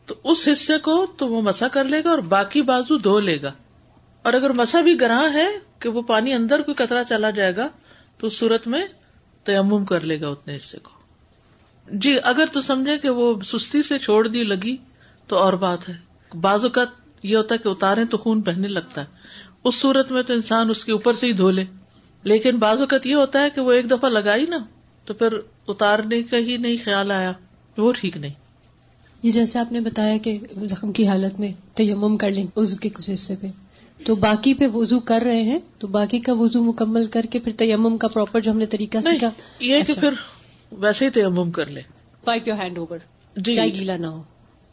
تو 0.07 0.15
اس 0.25 0.49
حصے 0.53 0.79
کو 0.79 1.07
تو 1.17 1.29
وہ 1.29 1.43
مسا 1.43 1.69
کر 1.69 1.85
لے 1.85 2.05
گا 2.05 2.11
اور 2.11 2.19
باقی 2.19 2.63
بازو 2.63 2.99
دھو 2.99 3.21
لے 3.21 3.43
گا۔ 3.43 3.53
اور 4.23 4.33
اگر 4.33 4.51
مسا 4.51 4.81
بھی 4.81 5.01
گراں 5.01 5.35
ہے 5.35 5.47
کہ 5.79 5.89
وہ 5.89 6.03
پانی 6.03 6.33
اندر 6.33 6.63
کوئی 6.63 6.75
کترا 6.75 7.05
چلا 7.09 7.31
جائے 7.31 7.57
گا، 7.57 7.69
تو 8.19 8.27
اس 8.27 8.39
صورت 8.39 8.67
میں 8.67 8.87
تیمم 9.45 9.85
کر 9.85 10.01
لے 10.01 10.21
گا 10.21 10.29
اتنے 10.29 10.57
حصے 10.57 10.79
کو۔ 10.79 10.91
جی 11.93 12.17
اگر 12.25 12.45
تو 12.53 12.61
سمجھے 12.61 12.99
کہ 12.99 13.11
وہ 13.11 13.35
سستی 13.45 13.83
سے 13.83 13.99
چھوڑ 13.99 14.29
دی 14.29 14.45
لگی، 14.45 14.77
تو 15.27 15.37
اور 15.37 15.53
بات 15.53 15.89
ہے۔ 15.89 15.97
بعض 16.37 16.65
اوقات 16.65 16.89
یہ 17.23 17.37
ہوتا 17.37 17.55
ہے 17.55 17.59
کہ 17.59 17.69
اتارے 17.69 18.05
تو 18.05 18.19
خون 18.19 18.43
پہننے 18.43 18.69
لگتا 18.69 19.01
ہے۔ 19.01 19.07
اس 19.65 19.75
صورت 19.75 20.13
میں 20.13 20.23
تو 20.23 20.35
انسان 20.35 20.71
اس 20.71 20.85
کے 20.85 20.93
اوپر 20.93 21.13
سے 21.13 21.27
ہی 21.27 21.33
دھو 21.33 21.51
لے۔ 21.51 21.65
لیکن 22.23 22.57
بعض 22.57 22.81
اوقات 22.81 23.07
یہ 23.07 23.15
ہوتا 23.15 23.41
ہے 23.41 23.51
کہ 23.51 23.61
وہ 23.61 23.73
ایک 23.73 23.91
دفعہ 23.91 24.11
لگائی 24.11 24.47
نا 24.47 24.59
تو 25.05 25.15
پھر 25.15 25.29
اتارنے 25.69 26.23
کا 26.23 26.37
ہی 26.37 26.57
نہیں 26.57 26.77
خیال 26.85 27.11
آیا۔ 27.11 27.33
وہ 27.79 27.93
ٹھیک 27.93 28.17
نہیں۔ 28.17 28.33
یہ 29.23 29.33
جیسے 29.33 29.59
آپ 29.59 29.73
نے 29.73 29.81
بتایا 29.81 30.17
کہ 30.23 30.39
زخم 30.65 30.93
کی 30.93 31.07
حالت 31.07 31.41
میں 31.41 31.53
تیمم 31.75 32.17
کر 32.17 32.31
لیں 32.31 32.47
وضو 32.57 32.77
کے 32.77 32.89
کچھ 32.89 33.11
حصے 33.15 33.35
پہ۔ 33.41 33.47
تو 34.05 34.15
باقی 34.15 34.55
پہ 34.55 34.69
وضو 34.75 35.01
کر 35.01 35.23
رہے 35.25 35.43
ہیں 35.43 35.59
تو 35.79 35.87
باقی 35.87 36.19
کا 36.19 36.33
وضو 36.33 36.65
مکمل 36.65 37.07
کر 37.07 37.27
کے 37.31 37.39
پھر 37.39 37.53
تیمم 37.57 37.99
کا 37.99 38.09
پراپر 38.09 38.41
جو 38.41 38.53
ہم 38.53 38.59
نے 38.59 38.67
طریقہ 38.67 38.99
سیکھا۔ 38.99 39.31
یہ 39.61 39.81
کہ 39.87 39.95
پھر 40.01 40.13
ویسے 40.73 41.05
ہی 41.05 41.11
تیمم 41.11 41.51
کر 41.51 41.67
لیں۔ 41.67 41.83
پائپ 42.25 42.49
یور 42.49 42.57
ہینڈ 42.57 42.79
اوور 42.79 42.99
جی۔ 43.37 43.57
گیلا 43.57 43.97
نہ 43.97 44.07
ہو۔ 44.07 44.23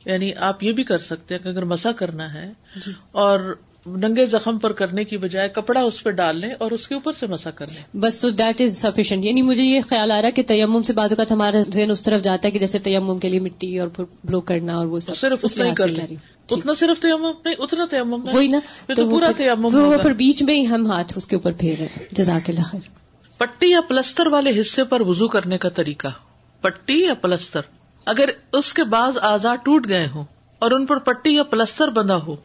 یعنی 0.06 0.34
آپ 0.34 0.64
یہ 0.64 0.72
بھی 0.72 0.84
کر 0.84 0.98
سکتے 1.00 1.36
ہیں 1.36 1.44
کہ 1.44 1.48
اگر 1.48 1.66
مسا 1.66 1.92
کرنا 1.92 2.34
ہے 2.34 2.54
جی۔ 2.86 2.92
اور 3.12 3.60
ننگے 3.88 4.26
زخم 4.26 4.60
پر 4.60 4.72
کرنے 4.72 5.04
کی 5.04 5.18
بجائے 5.18 5.50
کپڑا 5.50 5.82
اس 5.82 6.04
پہ 6.04 6.10
ڈال 6.10 6.38
لیں 6.38 6.54
اور 6.60 6.72
اس 6.72 6.88
کے 6.88 6.94
اوپر 6.96 7.14
سے 7.14 7.28
مسا 7.28 7.52
کر 7.52 7.66
لیں۔ 7.70 7.98
بس 7.98 8.22
سو 8.22 8.30
دیٹ 8.30 8.62
از 8.62 8.78
سفیشینٹ 8.78 9.26
یعنی 9.26 9.42
مجھے 9.42 9.64
یہ 9.64 9.82
خیال 9.90 10.12
آ 10.12 10.22
رہا 10.22 10.28
ہے 10.28 10.32
کہ 10.32 10.44
تیمم 10.44 10.84
سے 10.84 10.94
بعض 10.94 11.12
اوقات 11.12 11.32
ہمارا 11.32 11.58
ذہن 11.74 11.92
اس 11.92 12.02
طرف 12.02 12.24
جاتا 12.24 12.48
ہے 12.48 12.52
کہ 12.52 12.60
جیسے 12.60 12.80
تیمم 12.80 13.18
کے 13.18 13.30
لیے 13.30 13.40
مٹی 13.40 13.80
اور 13.80 13.88
بلو 13.98 14.42
کرنا 14.42 14.76
اور 14.76 14.86
وہ 14.86 15.00
سب 15.00 15.18
صرف 15.18 15.40
اس 15.42 15.60
کر 15.78 15.88
لیں۔ 15.88 16.06
اتنا 16.52 16.74
صرف 16.80 17.02
تیمم 17.02 17.32
نہیں 17.46 17.56
اتنا 17.60 17.86
تیمم 17.90 18.30
وہی 18.34 18.48
نا 18.48 18.60
تو 18.96 19.10
پورا 19.10 19.32
تیمم۔ 19.38 19.98
پھر 20.02 20.14
بیچ 20.14 20.42
میں 20.42 20.56
ہی 20.56 20.68
ہم 20.68 20.92
ہاتھ 20.92 21.14
اس 21.16 21.26
کے 21.28 21.36
اوپر 21.36 21.52
پھیر 21.58 21.76
رہے 21.80 21.86
ہیں۔ 21.86 22.06
جزاک 22.12 22.50
اللہ 22.50 22.62
خیر۔ 22.72 22.90
پٹی 23.38 23.72
یا 23.72 23.82
پلستر 23.82 24.28
والے 24.28 24.62
حصے 24.62 24.84
پر 24.84 25.02
وضو 25.02 25.28
کرنے 25.28 25.58
کا 25.58 25.70
طریقہ۔ 25.70 26.08
پٹی 26.62 27.02
یا 27.04 27.14
پلستر؟ 27.14 27.62
اگر 28.06 28.30
اس 28.54 28.74
کے 28.74 28.84
بعض 28.84 29.18
اعضاء 29.22 29.56
ٹوٹ 29.56 29.88
گئے 29.90 30.08
ہوں 30.08 30.24
اور 30.60 30.72
ان 30.72 30.86
پر 30.86 30.98
پٹی 30.98 31.36
یا 31.36 31.44
پلستر 31.44 31.88
بندھا 31.88 32.16
ہو 32.16 32.36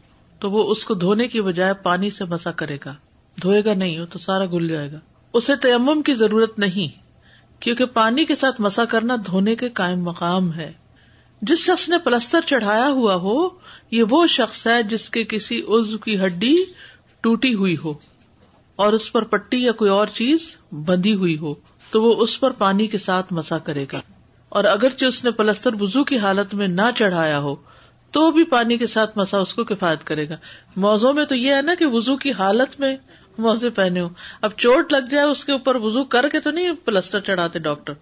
تو 0.43 0.51
وہ 0.51 0.71
اس 0.71 0.85
کو 0.85 0.95
دھونے 0.95 1.29
کی 1.29 1.41
بجائے 1.41 1.75
پانی 1.75 2.11
سے 2.11 2.25
مسا 2.25 2.51
کرے 2.51 2.79
گا۔ 2.85 2.95
دھوئے 3.43 3.65
گا 3.65 3.75
نہیں 3.75 3.99
ہو 3.99 4.07
تو 4.07 4.19
سارا 4.19 4.47
گل 4.47 4.69
جائے 4.69 4.93
گا۔ 4.93 4.99
اسے 5.33 5.57
تیمم 5.57 6.03
کی 6.03 6.15
ضرورت 6.15 6.59
نہیں، 6.59 6.89
کیونکہ 7.63 7.85
پانی 7.85 8.25
کے 8.25 8.35
ساتھ 8.35 8.61
مسا 8.61 8.85
کرنا 8.85 9.17
دھونے 9.27 9.57
کے 9.57 9.69
قائم 9.69 10.03
مقام 10.03 10.53
ہے۔ 10.55 10.73
جس 11.43 11.59
شخص 11.59 11.89
نے 11.89 11.99
پلستر 11.99 12.41
چڑھایا 12.47 12.89
ہوا 12.89 13.15
ہو، 13.15 13.49
یہ 13.91 14.03
وہ 14.11 14.27
شخص 14.27 14.67
ہے 14.67 14.83
جس 14.83 15.11
کے 15.11 15.25
کسی 15.25 15.63
عزو 15.69 15.99
کی 15.99 16.21
ہڈی 16.21 16.57
ٹوٹی 17.21 17.55
ہوئی 17.55 17.77
ہو 17.85 17.95
اور 18.77 18.93
اس 18.93 19.13
پر 19.13 19.23
پٹی 19.23 19.63
یا 19.63 19.73
کوئی 19.73 19.91
اور 19.91 20.07
چیز 20.07 20.57
بندھی 20.73 21.15
ہوئی 21.15 21.39
ہو، 21.39 21.55
تو 21.91 22.03
وہ 22.03 22.15
اس 22.17 22.41
پر 22.41 22.51
پانی 22.51 22.87
کے 22.87 22.99
ساتھ 22.99 23.33
مسا 23.33 23.59
کرے 23.59 23.87
گا۔ 23.93 24.01
اور 24.49 24.65
اگرچہ 24.65 25.05
اس 25.05 25.25
نے 25.25 25.31
پلستر 25.31 25.71
وزو 25.81 26.05
کی 26.05 26.19
حالت 26.19 26.55
میں 26.55 26.69
نہ 26.69 26.91
چڑھایا 26.97 27.39
ہو 27.39 27.55
تو 28.13 28.31
بھی 28.31 28.45
پانی 28.45 28.79
کے 28.79 28.87
ساتھ 28.87 29.19
مسا 29.19 29.39
اس 29.39 29.55
کو 29.55 29.65
کفایت 29.65 30.05
کرے 30.05 30.29
گا۔ 30.29 30.37
موزوں 30.77 31.13
میں 31.13 31.25
تو 31.25 31.35
یہ 31.35 31.55
ہے 31.55 31.63
نا 31.63 31.75
کہ 31.79 31.87
وزو 31.87 32.17
کی 32.17 32.33
حالت 32.33 32.81
میں 32.81 32.97
موزے 33.39 33.71
پہنے 33.71 34.01
ہو 34.01 34.09
اب 34.41 34.51
چوٹ 34.57 34.93
لگ 34.93 35.09
جائے 35.11 35.27
اس 35.27 35.45
کے 35.45 35.53
اوپر 35.53 35.77
وزو 35.77 36.05
کر 36.05 36.29
کے 36.29 36.41
تو 36.41 36.51
نہیں 36.51 36.73
پلسٹر 36.85 37.21
چڑھاتے 37.21 37.59
ڈاکٹر۔ 37.59 37.93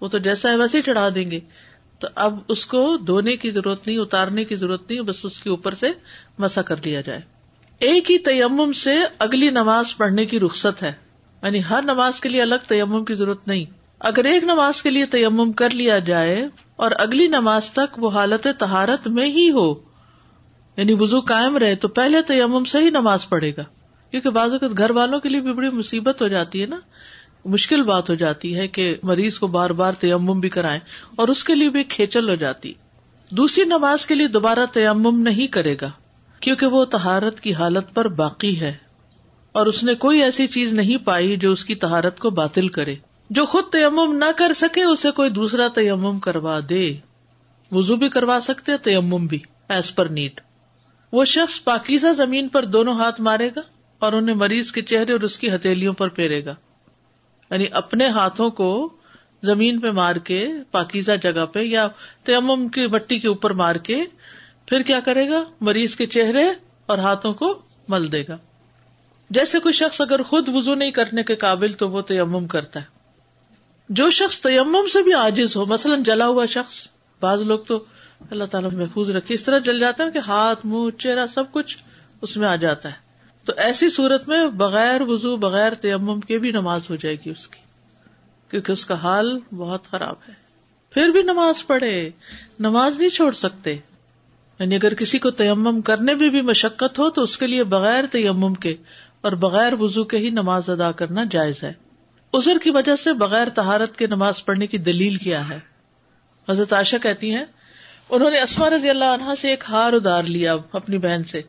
وہ 0.00 0.08
تو 0.08 0.18
جیسا 0.18 0.50
ہے 0.50 0.56
ویسے 0.56 0.78
ہی 0.78 0.82
چڑھا 0.82 1.08
دیں 1.14 1.30
گے۔ 1.30 1.40
تو 1.98 2.08
اب 2.14 2.38
اس 2.48 2.66
کو 2.66 2.96
دھونے 2.96 3.36
کی 3.36 3.50
ضرورت 3.50 3.86
نہیں، 3.86 3.98
اتارنے 3.98 4.44
کی 4.44 4.56
ضرورت 4.56 4.90
نہیں، 4.90 5.00
بس 5.00 5.24
اس 5.24 5.40
کے 5.40 5.50
اوپر 5.50 5.74
سے 5.74 5.90
مسا 6.38 6.62
کر 6.62 6.76
لیا 6.84 7.00
جائے۔ 7.00 7.20
ایک 7.78 8.10
ہی 8.10 8.18
تیمم 8.18 8.72
سے 8.72 8.94
اگلی 9.18 9.50
نماز 9.50 9.96
پڑھنے 9.96 10.26
کی 10.26 10.40
رخصت 10.40 10.82
ہے۔ 10.82 10.92
یعنی 11.42 11.60
ہر 11.70 11.82
نماز 11.82 12.20
کے 12.20 12.28
لیے 12.28 12.42
الگ 12.42 12.54
تیمم 12.68 13.04
کی 13.04 13.14
ضرورت 13.14 13.48
نہیں۔ 13.48 13.64
اگر 13.98 14.24
ایک 14.24 14.44
نماز 14.44 14.82
کے 14.82 14.90
لیے 14.90 15.06
تیمم 15.06 15.52
کر 15.52 15.70
لیا 15.70 15.98
جائے 15.98 16.48
اور 16.78 16.90
اگلی 16.98 17.26
نماز 17.26 17.70
تک 17.70 18.04
وہ 18.04 18.10
حالت 18.10 18.46
تہارت 18.58 19.06
میں 19.06 19.28
ہی 19.28 19.50
ہو۔ 19.50 19.74
یعنی 20.76 20.92
وزو 21.00 21.20
قائم 21.20 21.56
رہے 21.56 21.74
تو 21.74 21.88
پہلے 21.88 22.22
تیمم 22.22 22.64
سے 22.64 22.78
ہی 22.78 22.90
نماز 22.90 23.28
پڑھے 23.28 23.52
گا۔ 23.56 23.62
کیونکہ 24.10 24.30
بعض 24.30 24.52
اوقات 24.52 24.78
گھر 24.78 24.90
والوں 24.90 25.20
کے 25.20 25.28
لیے 25.28 25.40
بھی 25.40 25.52
بڑی 25.52 25.68
مصیبت 25.68 26.22
ہو 26.22 26.28
جاتی 26.28 26.62
ہے 26.62 26.66
نا۔ 26.66 26.78
مشکل 27.44 27.82
بات 27.82 28.10
ہو 28.10 28.14
جاتی 28.14 28.56
ہے 28.56 28.68
کہ 28.68 28.96
مریض 29.02 29.38
کو 29.38 29.46
بار 29.46 29.70
بار 29.70 29.92
تیمم 29.92 30.40
بھی 30.40 30.48
کرائیں 30.48 30.80
اور 31.16 31.28
اس 31.28 31.44
کے 31.44 31.54
لیے 31.54 31.70
بھی 31.70 31.82
کھیچل 31.82 32.28
ہو 32.28 32.34
جاتی۔ 32.34 32.72
دوسری 33.30 33.64
نماز 33.64 34.06
کے 34.06 34.14
لیے 34.14 34.28
دوبارہ 34.28 34.66
تیمم 34.72 35.20
نہیں 35.20 35.46
کرے 35.46 35.76
گا۔ 35.80 35.90
کیونکہ 36.40 36.66
وہ 36.66 36.84
تہارت 36.84 37.40
کی 37.40 37.54
حالت 37.54 37.94
پر 37.94 38.08
باقی 38.08 38.60
ہے۔ 38.60 38.74
اور 39.52 39.66
اس 39.66 39.84
نے 39.84 39.94
کوئی 39.94 40.22
ایسی 40.22 40.46
چیز 40.46 40.72
نہیں 40.72 40.96
پائی 40.96 41.36
جو 41.36 41.52
اس 41.52 41.64
کی 41.64 41.74
تہارت 41.74 42.18
کو 42.18 42.30
باطل 42.30 42.68
کرے۔ 42.68 42.94
جو 43.30 43.46
خود 43.46 43.64
تیمم 43.72 44.16
نہ 44.16 44.24
کر 44.36 44.52
سکے 44.52 44.82
اسے 44.82 45.10
کوئی 45.10 45.30
دوسرا 45.30 45.68
تیمم 45.68 46.18
کروا 46.18 46.60
دے۔ 46.68 46.96
وزو 47.72 47.96
بھی 47.96 48.08
کروا 48.08 48.38
سکتے، 48.42 48.76
تیمم 48.76 49.26
بھی 49.26 49.40
ایز 49.68 49.94
پر 49.94 50.06
نیٹ 50.06 50.40
وہ 51.12 51.24
شخص 51.24 51.64
پاکیزہ 51.64 52.06
زمین 52.16 52.48
پر 52.48 52.64
دونوں 52.64 52.94
ہاتھ 52.94 53.20
مارے 53.20 53.50
گا 53.56 53.60
اور 53.98 54.12
انہیں 54.12 54.36
مریض 54.36 54.72
کے 54.72 54.82
چہرے 54.82 55.12
اور 55.12 55.20
اس 55.20 55.38
کی 55.38 55.54
ہتھیلیوں 55.54 55.92
پر 55.92 56.08
پھیرے 56.08 56.44
گا۔ 56.44 56.54
یعنی 57.50 57.64
اپنے 57.70 58.06
ہاتھوں 58.06 58.50
کو 58.50 58.92
زمین 59.42 59.80
پہ 59.80 59.90
مار 59.90 60.16
کے، 60.16 60.48
پاکیزہ 60.70 61.12
جگہ 61.22 61.46
پہ 61.46 61.58
یا 61.58 61.88
تیمم 62.24 62.68
کی 62.68 62.86
مٹی 62.86 63.18
کے 63.18 63.28
اوپر 63.28 63.52
مار 63.52 63.74
کے، 63.74 64.04
پھر 64.66 64.82
کیا 64.82 65.00
کرے 65.00 65.30
گا؟ 65.30 65.44
مریض 65.60 65.96
کے 65.96 66.06
چہرے 66.06 66.48
اور 66.86 66.98
ہاتھوں 66.98 67.34
کو 67.34 67.58
مل 67.88 68.12
دے 68.12 68.24
گا۔ 68.28 68.36
جیسے 69.30 69.58
کوئی 69.58 69.72
شخص 69.72 70.00
اگر 70.00 70.22
خود 70.22 70.48
وزو 70.48 70.74
نہیں 70.74 70.90
کرنے 70.90 71.22
کے 71.22 71.36
قابل 71.36 71.72
تو 71.72 71.90
وہ 71.90 72.02
تیمم 72.02 72.46
کرتا 72.46 72.80
ہے۔ 72.80 72.97
جو 73.88 74.10
شخص 74.10 74.40
تیمم 74.40 74.86
سے 74.92 75.02
بھی 75.02 75.14
آجز 75.14 75.56
ہو، 75.56 75.64
مثلاً 75.64 76.02
جلا 76.02 76.26
ہوا 76.26 76.46
شخص، 76.46 76.88
بعض 77.20 77.42
لوگ 77.42 77.58
تو 77.58 77.84
اللہ 78.30 78.44
تعالیٰ 78.44 78.72
محفوظ 78.72 79.10
رکھے۔ 79.10 79.34
اس 79.34 79.42
طرح 79.42 79.58
جل 79.58 79.80
جاتا 79.80 80.04
ہے 80.04 80.10
کہ 80.10 80.18
ہاتھ، 80.18 80.66
منہ، 80.66 80.90
چہرہ، 80.98 81.26
سب 81.26 81.44
کچھ 81.52 81.78
اس 82.22 82.36
میں 82.36 82.48
آ 82.48 82.56
جاتا 82.56 82.88
ہے۔ 82.88 82.94
تو 83.44 83.52
ایسی 83.56 83.88
صورت 83.88 84.28
میں 84.28 84.46
بغیر 84.46 85.00
وزو 85.00 85.36
بغیر 85.36 85.74
تیمم 85.74 86.20
کے 86.20 86.38
بھی 86.38 86.50
نماز 86.50 86.90
ہو 86.90 86.96
جائے 86.96 87.14
گی 87.14 87.30
اس 87.30 87.48
کی، 87.48 87.60
کیونکہ 88.50 88.72
اس 88.72 88.86
کا 88.86 88.94
حال 88.94 89.38
بہت 89.56 89.84
خراب 89.84 90.14
ہے۔ 90.28 90.34
پھر 90.90 91.08
بھی 91.08 91.22
نماز 91.22 91.66
پڑھے، 91.66 92.10
نماز 92.58 92.98
نہیں 92.98 93.08
چھوڑ 93.08 93.32
سکتے۔ 93.32 93.72
یعنی 94.58 94.74
اگر 94.74 94.94
کسی 94.94 95.18
کو 95.18 95.30
تیمم 95.30 95.80
کرنے 95.80 96.14
میں 96.14 96.30
بھی 96.30 96.40
مشقت 96.40 96.98
ہو 96.98 97.10
تو 97.10 97.22
اس 97.22 97.38
کے 97.38 97.46
لیے 97.46 97.64
بغیر 97.64 98.04
تیمم 98.06 98.54
کے 98.54 98.76
اور 99.20 99.32
بغیر 99.32 99.72
وزو 99.72 100.04
کے 100.04 100.16
ہی 100.16 100.30
نماز 100.30 100.70
ادا 100.70 100.92
کرنا 100.92 101.24
جائز 101.30 101.64
ہے۔ 101.64 101.72
ازر 102.32 102.56
کی 102.62 102.70
وجہ 102.70 102.96
سے 102.96 103.12
بغیر 103.12 103.48
تہارت 103.48 103.96
کے 103.96 104.06
نماز 104.06 104.44
پڑھنے 104.44 104.66
کی 104.66 104.78
دلیل 104.78 105.16
کیا 105.16 105.48
ہے؟ 105.48 105.58
حضرت 106.48 106.72
عائشہ 106.72 106.96
کہتی 107.02 107.34
ہیں، 107.34 107.44
انہوں 108.10 108.30
نے 108.30 108.40
اسما 108.40 108.70
رضی 108.70 108.90
اللہ 108.90 109.04
عنہ 109.04 109.34
سے 109.40 109.48
ایک 109.50 109.64
ہار 109.68 109.92
ادار 109.92 110.22
لیا 110.22 110.56
اپنی 110.72 110.98
بہن 110.98 111.24
سے، 111.24 111.42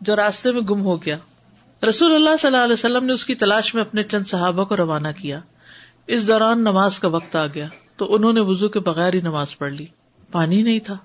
جو 0.00 0.16
راستے 0.16 0.52
میں 0.52 0.60
گم 0.60 0.80
ہو 0.80 1.04
گیا۔ 1.04 1.16
رسول 1.88 2.14
اللہ 2.14 2.36
صلی 2.38 2.46
اللہ 2.46 2.64
علیہ 2.64 2.72
وسلم 2.72 3.04
نے 3.04 3.12
اس 3.12 3.26
کی 3.26 3.34
تلاش 3.34 3.74
میں 3.74 3.82
اپنے 3.82 4.02
چند 4.02 4.24
صحابہ 4.26 4.64
کو 4.64 4.76
روانہ 4.76 5.08
کیا۔ 5.08 5.40
اس 6.06 6.28
دوران 6.28 6.60
نماز 6.60 6.98
کا 6.98 7.08
وقت 7.08 7.36
آ 7.36 7.46
گیا، 7.46 7.66
تو 7.96 8.14
انہوں 8.14 8.32
نے 8.32 8.40
وزو 8.40 8.68
کے 8.68 8.80
بغیر 8.80 9.14
ہی 9.14 9.20
نماز 9.20 9.58
پڑھ 9.58 9.72
لی۔ 9.72 9.86
پانی 10.32 10.62
نہیں 10.62 10.78
تھا۔ 10.78 10.96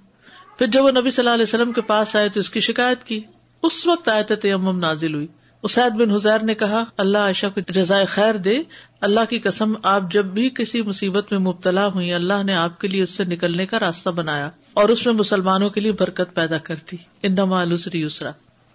پھر 0.58 0.68
جب 0.68 0.84
وہ 0.84 0.92
نبی 0.92 1.12
صلی 1.12 1.24
اللہ 1.24 1.34
علیہ 1.34 1.44
وسلم 1.44 1.72
کے 1.72 1.82
پاس 1.82 2.16
آئے 2.16 2.30
تو 2.30 2.40
اس 2.40 2.50
کی 2.50 2.60
شکایت 2.60 3.04
کی۔ 3.04 3.20
اس 3.64 3.88
وقت 3.88 4.10
آئے 4.10 4.24
تھے 4.24 4.36
تیمم 4.36 4.80
نازل 4.80 5.16
ہوئی۔ 5.16 5.28
اسید 5.64 5.96
بن 5.96 6.12
حزیر 6.12 6.44
نے 6.44 6.56
کہا، 6.56 6.84
اللہ 6.98 7.18
عائشہ 7.18 7.46
کو 7.54 7.72
جزائے 7.72 8.06
خیر 8.06 8.36
دے، 8.36 8.60
اللہ 9.02 9.20
کی 9.30 9.40
قسم، 9.40 9.74
آپ 9.84 10.02
جب 10.12 10.26
بھی 10.26 10.50
کسی 10.50 10.82
مصیبت 10.82 11.32
میں 11.32 11.40
مبتلا 11.40 11.88
ہوئی 11.88 12.14
اللہ 12.14 12.44
نے 12.44 12.54
آپ 12.54 12.80
کے 12.80 12.88
لیے 12.88 13.04
اس 13.04 13.10
سے 13.10 13.24
نکلنے 13.24 13.66
کا 13.66 13.80
راستہ 13.80 14.10
بنایا 14.10 14.50
اور 14.74 14.90
اس 14.90 15.06
میں 15.06 15.14
مسلمانوں 15.14 15.70
کے 15.70 15.82
لیے 15.82 15.92
برکت 15.92 16.34
پیدا 16.34 16.58
کرتی 16.58 16.98
ان 17.24 17.40
السری 17.40 18.02
یسرا۔ 18.02 18.32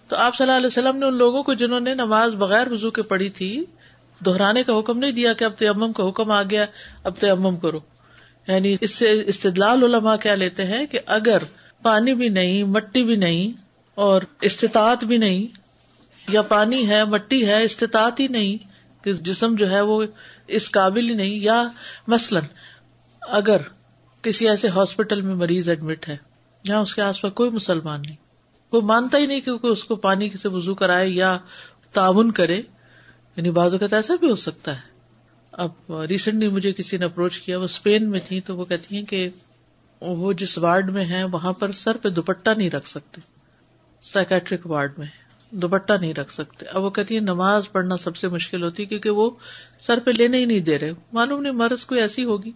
تو 0.08 0.16
آپ 0.16 0.34
صلی 0.34 0.44
اللہ 0.44 0.56
علیہ 0.56 0.66
وسلم 0.66 0.96
نے 0.96 1.06
ان 1.06 1.14
لوگوں 1.14 1.42
کو 1.42 1.54
جنہوں 1.54 1.80
نے 1.80 1.94
نماز 1.94 2.34
بغیر 2.34 2.72
وزو 2.72 2.90
کے 2.90 3.02
پڑھی 3.02 3.28
تھی، 3.28 3.64
دہرانے 4.26 4.62
کا 4.62 4.78
حکم 4.78 4.98
نہیں 4.98 5.12
دیا 5.12 5.32
کہ 5.32 5.44
اب 5.44 5.52
تیمم 5.58 5.92
کا 5.92 6.08
حکم 6.08 6.30
آ 6.30 6.42
گیا، 6.42 6.66
اب 7.04 7.12
تیمم 7.18 7.56
کرو۔ 7.56 7.80
یعنی 8.48 8.76
اس 8.80 8.94
سے 8.94 9.22
استدلال 9.26 9.82
علماء 9.82 10.16
کیا 10.16 10.34
لیتے 10.34 10.64
ہیں 10.64 10.86
کہ 10.86 10.98
اگر 11.06 11.38
پانی 11.82 12.14
بھی 12.14 12.28
نہیں، 12.28 12.62
مٹی 12.64 13.02
بھی 13.02 13.16
نہیں 13.16 13.52
اور 13.94 14.22
استطاعت 14.40 15.04
بھی 15.04 15.16
نہیں 15.16 15.65
یا 16.28 16.42
پانی 16.42 16.88
ہے، 16.88 17.04
مٹی 17.04 17.46
ہے، 17.46 17.64
استطاعت 17.64 18.20
ہی 18.20 18.28
نہیں 18.28 18.56
کہ 19.04 19.12
جسم 19.12 19.54
جو 19.54 19.70
ہے 19.70 19.80
وہ 19.80 20.04
اس 20.46 20.70
قابل 20.70 21.10
ہی 21.10 21.14
نہیں۔ 21.14 21.40
یا 21.40 21.68
مثلاً 22.06 22.42
اگر 23.20 23.56
کسی 24.22 24.48
ایسے 24.48 24.68
ہاسپٹل 24.68 25.20
میں 25.20 25.34
مریض 25.34 25.68
ایڈمٹ 25.68 26.08
ہے، 26.08 26.16
جہاں 26.64 26.80
اس 26.80 26.94
کے 26.94 27.02
آس 27.02 27.20
پاس 27.20 27.32
کوئی 27.32 27.50
مسلمان 27.50 28.00
نہیں، 28.00 28.16
وہ 28.72 28.80
مانتا 28.80 29.18
ہی 29.18 29.26
نہیں 29.26 29.40
کہ 29.40 29.50
اس 29.62 29.84
کو 29.84 29.96
پانی 29.96 30.30
سے 30.42 30.48
وزو 30.48 30.74
کرائے 30.74 31.08
یا 31.08 31.38
تعاون 31.92 32.30
کرے۔ 32.30 32.62
یعنی 33.36 33.50
بعض 33.50 33.72
اوقات 33.72 33.92
ایسا 33.92 34.14
بھی 34.20 34.30
ہو 34.30 34.34
سکتا 34.34 34.74
ہے۔ 34.76 34.96
اب 35.52 36.02
ریسنٹلی 36.02 36.48
مجھے 36.48 36.72
کسی 36.72 36.96
نے 36.96 37.04
اپروچ 37.04 37.40
کیا، 37.40 37.58
وہ 37.58 37.64
اسپین 37.64 38.10
میں 38.10 38.20
تھی 38.28 38.40
تو 38.40 38.56
وہ 38.56 38.64
کہتی 38.64 38.96
ہیں 38.96 39.02
کہ 39.02 39.28
وہ 40.00 40.32
جس 40.32 40.58
وارڈ 40.58 40.90
میں 40.90 41.04
ہے 41.04 41.24
وہاں 41.24 41.52
پر 41.52 41.72
سر 41.72 41.96
پہ 41.96 42.08
دوپٹہ 42.08 42.50
نہیں 42.50 42.70
رکھ 42.70 42.88
سکتے۔ 42.88 43.20
سائکٹرک 44.02 44.66
وارڈ 44.66 44.92
میں۔ 44.98 45.25
دوپٹہ 45.50 45.92
نہیں 46.00 46.14
رکھ 46.14 46.32
سکتے۔ 46.32 46.66
اب 46.66 46.82
وہ 46.82 46.90
کہتی 46.90 47.14
ہے 47.14 47.20
نماز 47.20 47.72
پڑھنا 47.72 47.96
سب 47.96 48.16
سے 48.16 48.28
مشکل 48.28 48.62
ہوتی 48.62 48.82
ہے 48.82 48.88
کیونکہ 48.88 49.10
وہ 49.10 49.30
سر 49.78 49.98
پہ 49.98 50.10
لینے 50.10 50.38
ہی 50.38 50.44
نہیں 50.44 50.60
دے 50.60 50.78
رہے۔ 50.78 50.92
معلوم 51.12 51.42
نہیں 51.42 51.52
مرض 51.52 51.84
کوئی 51.84 52.00
ایسی 52.00 52.24
ہوگی 52.24 52.52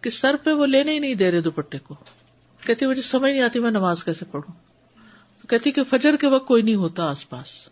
کہ 0.00 0.10
سر 0.10 0.36
پہ 0.44 0.52
وہ 0.52 0.66
لینے 0.66 0.92
ہی 0.92 0.98
نہیں 0.98 1.14
دے 1.14 1.30
رہے 1.30 1.40
دوپٹے 1.40 1.78
کو۔ 1.78 1.94
کہتی 2.66 2.86
مجھے 2.86 3.02
سمجھ 3.02 3.32
نہیں 3.32 3.42
آتی 3.42 3.58
میں 3.58 3.70
نماز 3.70 4.04
کیسے 4.04 4.24
پڑھوں۔ 4.24 4.54
کہتی 5.48 5.70
کہ 5.70 5.82
فجر 5.84 6.16
کے 6.16 6.26
وقت 6.26 6.46
کوئی 6.48 6.62
نہیں 6.62 6.74
ہوتا 6.74 7.10
آس 7.10 7.28
پاس۔ 7.28 7.68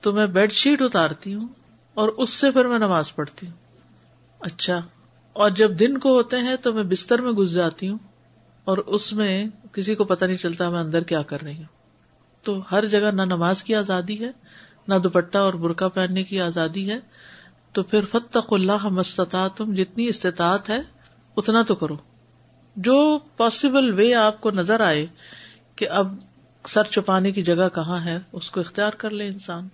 تو 0.00 0.12
میں 0.12 0.26
بیڈ 0.26 0.52
شیٹ 0.52 0.82
اتارتی 0.82 1.34
ہوں 1.34 1.48
اور 1.94 2.08
اس 2.08 2.30
سے 2.30 2.50
پھر 2.50 2.64
میں 2.64 2.78
نماز 2.78 3.14
پڑھتی 3.14 3.46
ہوں۔ 3.46 3.54
اچھا۔ 4.40 4.80
اور 5.32 5.50
جب 5.50 5.78
دن 5.78 5.98
کو 5.98 6.14
ہوتے 6.14 6.38
ہیں 6.38 6.56
تو 6.56 6.72
میں 6.72 6.82
بستر 6.82 7.20
میں 7.20 7.32
گھس 7.32 7.52
جاتی 7.52 7.88
ہوں 7.88 7.98
اور 8.64 8.78
اس 8.78 9.12
میں 9.12 9.46
کسی 9.72 9.94
کو 9.94 10.04
پتا 10.04 10.26
نہیں 10.26 10.36
چلتا 10.36 10.70
میں 10.70 10.80
اندر 10.80 11.02
کیا 11.02 11.22
کر 11.22 11.42
رہی 11.42 11.56
ہوں۔ 11.56 11.75
تو 12.46 12.62
ہر 12.70 12.86
جگہ 12.86 13.10
نہ 13.10 13.22
نماز 13.22 13.64
کی 13.64 13.74
آزادی 13.74 14.24
ہے، 14.24 14.30
نہ 14.88 14.94
دوپٹہ 14.94 15.38
اور 15.38 15.54
برقع 15.54 15.88
پہننے 15.88 16.24
کی 16.24 16.40
آزادی 16.40 16.90
ہے۔ 16.90 16.98
تو 17.72 17.82
پھر 17.82 18.04
فتق 18.04 18.52
اللہ 18.52 18.88
مستطاع 18.88 19.48
تم 19.48 19.74
جتنی 19.74 20.06
استطاعت 20.06 20.70
ہے، 20.70 20.78
اتنا 21.36 21.62
تو 21.62 21.74
کرو۔ 21.74 21.96
جو 22.76 23.18
پاسبل 23.36 23.92
وے 23.92 24.14
آپ 24.14 24.40
کو 24.40 24.50
نظر 24.50 24.80
آئے 24.80 25.06
کہ 25.76 25.88
اب 25.88 26.14
سر 26.68 26.84
چھپانے 26.84 27.32
کی 27.32 27.42
جگہ 27.42 27.68
کہاں 27.74 28.04
ہے، 28.04 28.18
اس 28.32 28.50
کو 28.50 28.60
اختیار 28.60 28.92
کر 28.92 29.10
لے 29.10 29.26
انسان۔ 29.26 29.68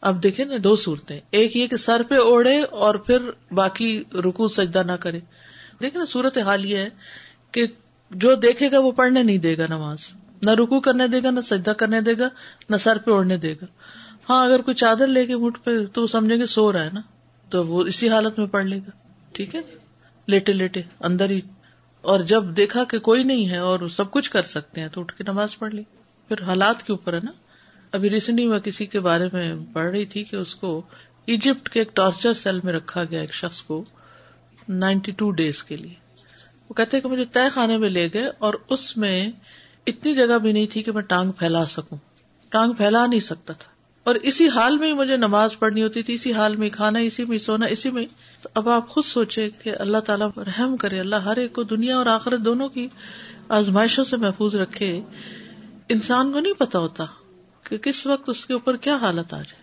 اب 0.00 0.22
دیکھیں 0.22 0.44
نا 0.44 0.54
دو 0.64 0.76
صورتیں۔ 0.76 1.20
ایک 1.30 1.56
یہ 1.56 1.66
کہ 1.66 1.76
سر 1.76 2.02
پہ 2.08 2.14
اوڑھے 2.14 2.62
اور 2.62 2.94
پھر 2.94 3.18
باقی 3.52 4.04
رکو 4.14 4.48
سجدہ 4.48 4.82
نہ 4.86 4.92
کرے۔ 4.92 5.20
دیکھیں 5.82 5.98
نا 5.98 6.04
صورت 6.08 6.38
حال 6.38 6.64
یہ 6.64 6.76
ہے 6.76 6.88
کہ 7.52 7.66
جو 8.10 8.34
دیکھے 8.34 8.70
گا 8.70 8.78
وہ 8.78 8.90
پڑھنے 8.90 9.22
نہیں 9.22 9.38
دے 9.38 9.58
گا 9.58 9.66
نماز۔ 9.68 9.98
نہ 10.44 10.50
رکو 10.50 10.80
کرنے 10.80 11.08
دے 11.08 11.22
گا، 11.22 11.30
نہ 11.30 11.40
سجدہ 11.40 11.70
کرنے 11.70 12.00
دے 12.00 12.18
گا، 12.18 12.28
نہ 12.68 12.76
سر 12.76 12.98
پہ 12.98 13.10
اوڑھنے 13.10 13.36
دے 13.36 13.52
گا۔ 13.52 13.64
ہاں 14.30 14.44
اگر 14.44 14.62
کوئی 14.62 14.74
چادر 14.74 15.06
لے 15.06 15.26
کے 15.26 15.36
مٹھ 15.36 15.60
پہ، 15.60 15.70
تو 15.92 16.06
سمجھیں 16.06 16.40
گے 16.40 16.46
سو 16.46 16.72
رہا 16.72 16.84
ہے 16.84 16.90
نا۔ 16.92 17.00
تو 17.50 17.66
وہ 17.66 17.82
اسی 17.82 18.08
حالت 18.08 18.38
میں 18.38 18.46
پڑھ 18.46 18.64
لے 18.64 18.78
گا۔ 18.78 18.90
ٹھیک 19.32 19.54
ہے؟ 19.54 19.60
لیٹے 20.26 20.52
لیٹے، 20.52 20.82
اندر 21.00 21.30
ہی۔ 21.30 21.40
اور 22.00 22.20
جب 22.20 22.44
دیکھا 22.44 22.84
کہ 22.84 22.98
کوئی 22.98 23.24
نہیں 23.24 23.48
ہے 23.48 23.56
اور 23.56 23.88
سب 23.88 24.10
کچھ 24.10 24.30
کر 24.30 24.42
سکتے 24.42 24.80
ہیں، 24.80 24.88
تو 24.88 25.00
اٹھ 25.00 25.14
کے 25.14 25.24
نماز 25.24 25.58
پڑھ 25.58 25.74
لی۔ 25.74 25.82
پھر 26.28 26.42
حالات 26.42 26.82
کے 26.82 26.92
اوپر 26.92 27.12
ہے 27.12 27.18
نا۔ 27.22 27.30
ابھی 27.92 28.10
ریسنٹلی 28.10 28.48
میں 28.48 28.58
کسی 28.58 28.86
کے 28.86 29.00
بارے 29.00 29.28
میں 29.32 29.54
پڑھ 29.72 29.90
رہی 29.90 30.06
تھی 30.06 30.24
کہ 30.24 30.36
اس 30.36 30.54
کو 30.54 30.82
ایجپٹ 31.26 31.68
کے 31.68 31.80
ایک 31.80 31.96
ٹارچر 31.96 32.34
سیل 32.34 32.60
میں 32.64 32.72
رکھا 32.72 33.04
گیا 33.10 33.20
ایک 33.20 33.34
شخص 33.34 33.62
کو 33.62 33.84
نائنٹی 34.68 35.12
ٹو 35.12 35.30
ڈیز 35.30 35.62
کے 35.62 35.76
لیے۔ 35.76 35.94
وہ 36.68 36.74
کہتے 36.74 37.00
کہ 37.00 37.08
مجھے 37.08 37.24
طے 37.24 37.48
خانے 37.52 37.76
میں 37.76 37.90
لے 37.90 38.08
گئے 38.14 38.28
اور 38.38 38.54
اس 38.68 38.96
میں 38.96 39.30
اتنی 39.86 40.14
جگہ 40.14 40.38
بھی 40.38 40.52
نہیں 40.52 40.66
تھی 40.66 40.82
کہ 40.82 40.92
میں 40.92 41.02
ٹانگ 41.02 41.32
پھیلا 41.32 41.66
سکوں۔ 41.66 41.98
ٹانگ 42.48 42.72
پھیلا 42.72 43.06
نہیں 43.06 43.20
سکتا 43.20 43.52
تھا۔ 43.52 43.74
اور 44.04 44.14
اسی 44.14 44.48
حال 44.48 44.76
میں 44.76 44.92
مجھے 44.92 45.16
نماز 45.16 45.58
پڑھنی 45.58 45.82
ہوتی 45.82 46.02
تھی، 46.02 46.14
اسی 46.14 46.32
حال 46.32 46.56
میں 46.56 46.70
کھانا، 46.70 46.98
اسی 46.98 47.24
میں 47.24 47.38
سونا، 47.38 47.66
اسی 47.66 47.90
میں 47.90 48.06
تو 48.42 48.48
اب 48.54 48.68
آپ 48.68 48.88
خود 48.88 49.04
سوچے 49.04 49.50
کہ 49.50 49.72
اللہ 49.78 49.98
تعالیٰ 49.98 50.28
رحم 50.36 50.76
کرے، 50.76 51.00
اللہ 51.00 51.16
ہر 51.16 51.36
ایک 51.36 51.52
کو 51.52 51.62
دنیا 51.62 51.96
اور 51.96 52.06
آخرت 52.06 52.40
دونوں 52.40 52.68
کی 52.68 52.88
آزمائشوں 53.48 54.04
سے 54.04 54.16
محفوظ 54.16 54.54
رکھے۔ 54.54 55.00
انسان 55.88 56.32
کو 56.32 56.40
نہیں 56.40 56.52
پتا 56.52 56.78
ہوتا 56.78 57.04
کہ 57.62 57.76
کس 57.76 58.06
وقت 58.06 58.28
اس 58.28 58.46
کے 58.46 58.52
اوپر 58.52 58.76
کیا 58.76 58.96
حالت 58.96 59.34
آ 59.34 59.36
جائے۔ 59.36 59.62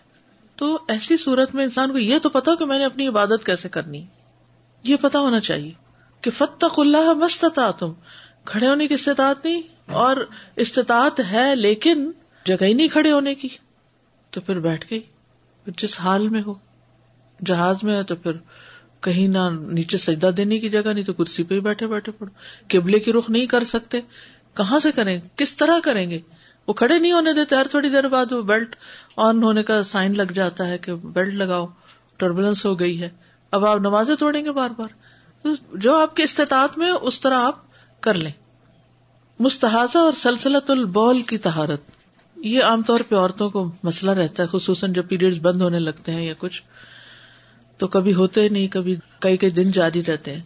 تو 0.56 0.78
ایسی 0.88 1.16
صورت 1.16 1.54
میں 1.54 1.64
انسان 1.64 1.92
کو 1.92 1.98
یہ 1.98 2.18
تو 2.18 2.28
پتا 2.28 2.54
کہ 2.54 2.64
میں 2.64 2.78
نے 2.78 2.84
اپنی 2.84 3.08
عبادت 3.08 3.46
کیسے 3.46 3.68
کرنی۔ 3.68 4.06
یہ 4.82 4.96
پتا 5.00 5.18
ہونا 5.18 5.40
چاہیے 5.40 5.72
کہ 6.20 6.30
فتق 6.30 6.78
اللہ 6.78 7.12
مستتا 7.12 7.70
تم 7.70 7.92
کھڑے 8.44 8.68
ہونے 8.68 8.88
کی 8.88 8.94
استطاعت 8.94 9.44
نہیں۔ 9.44 9.62
اور 9.92 10.16
استطاعت 10.56 11.20
ہے 11.32 11.56
لیکن 11.56 12.10
جگہ 12.46 12.64
ہی 12.64 12.74
نہیں 12.74 12.88
کھڑے 12.88 13.12
ہونے 13.12 13.34
کی، 13.34 13.48
تو 14.30 14.40
پھر 14.40 14.58
بیٹھ 14.58 14.86
گئی۔ 14.90 15.00
جس 15.66 16.00
حال 16.00 16.28
میں 16.28 16.42
ہو، 16.46 16.54
جہاز 17.46 17.76
میں 17.82 17.96
ہے، 17.96 18.02
تو 18.02 18.16
پھر 18.16 18.32
کہیں 19.00 19.28
نہ 19.28 19.38
نیچے 19.52 19.98
سجدہ 19.98 20.30
دینے 20.36 20.58
کی 20.58 20.68
جگہ 20.68 20.92
نہیں، 20.92 21.04
تو 21.04 21.12
کرسی 21.12 21.42
پہ 21.42 21.54
ہی 21.54 21.60
بیٹھے 21.60 21.86
بیٹھے 21.86 22.12
پڑو 22.12 22.30
قبلے 22.68 22.98
کی 22.98 23.12
رخ 23.12 23.30
نہیں 23.30 23.46
کر 23.46 23.64
سکتے۔ 23.64 24.00
کہاں 24.56 24.78
سے 24.78 24.92
کریں؟ 24.92 25.20
کس 25.36 25.56
طرح 25.56 25.78
کریں 25.84 26.10
گے؟ 26.10 26.18
وہ 26.68 26.72
کھڑے 26.72 26.98
نہیں 26.98 27.12
ہونے 27.12 27.32
دیتے، 27.32 27.56
ہر 27.56 27.66
تھوڑی 27.70 27.88
دیر 27.88 28.08
بعد 28.08 28.32
وہ 28.32 28.42
بیلٹ 28.42 28.76
آن 29.16 29.42
ہونے 29.42 29.62
کا 29.62 29.82
سائن 29.82 30.16
لگ 30.16 30.32
جاتا 30.34 30.68
ہے 30.68 30.78
کہ 30.78 30.94
بیلٹ 30.94 31.34
لگاؤ 31.34 31.66
ٹربولینس 32.16 32.66
ہو 32.66 32.80
گئی 32.80 33.02
ہے۔ 33.02 33.08
اب 33.50 33.66
آپ 33.66 33.78
نمازیں 33.78 34.16
توڑیں 34.16 34.44
گے 34.44 34.52
بار 34.52 34.70
بار۔ 34.76 34.88
جو 35.74 35.96
آپ 35.96 36.16
کے 36.16 36.22
استطاعت 36.22 36.78
میں 36.78 36.90
اس 36.90 37.20
طرح 37.20 37.38
آپ 37.38 37.56
کر 38.00 38.14
لیں۔ 38.14 38.30
مستحذہ 39.42 39.98
اور 39.98 40.12
سلسلت 40.12 40.70
البول 40.70 41.22
کی 41.22 41.38
تہارت 41.38 41.80
یہ 42.36 42.62
عام 42.62 42.82
طور 42.82 43.00
پہ 43.08 43.14
عورتوں 43.14 43.50
کو 43.50 43.70
مسئلہ 43.82 44.10
رہتا 44.10 44.42
ہے، 44.42 44.48
خصوصاً 44.52 44.92
جب 44.92 45.08
پیریڈ 45.08 45.40
بند 45.40 45.60
ہونے 45.60 45.78
لگتے 45.78 46.12
ہیں 46.12 46.26
یا 46.26 46.34
کچھ۔ 46.38 46.62
تو 47.78 47.88
کبھی 47.88 48.14
ہوتے 48.14 48.48
نہیں، 48.48 48.68
کبھی 48.68 48.96
کئی 49.20 49.36
کئی 49.36 49.50
دن 49.50 49.70
جاری 49.70 50.02
رہتے 50.08 50.34
ہیں۔ 50.34 50.42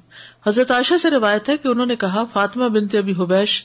حضرت 0.46 0.70
عائشہ 0.70 0.94
سے 1.02 1.10
روایت 1.10 1.48
ہے 1.48 1.56
کہ 1.56 1.68
انہوں 1.68 1.86
نے 1.86 1.96
کہا، 1.96 2.24
فاطمہ 2.32 2.68
بنت 2.68 2.94
ابھی 2.94 3.12
حبیش 3.12 3.64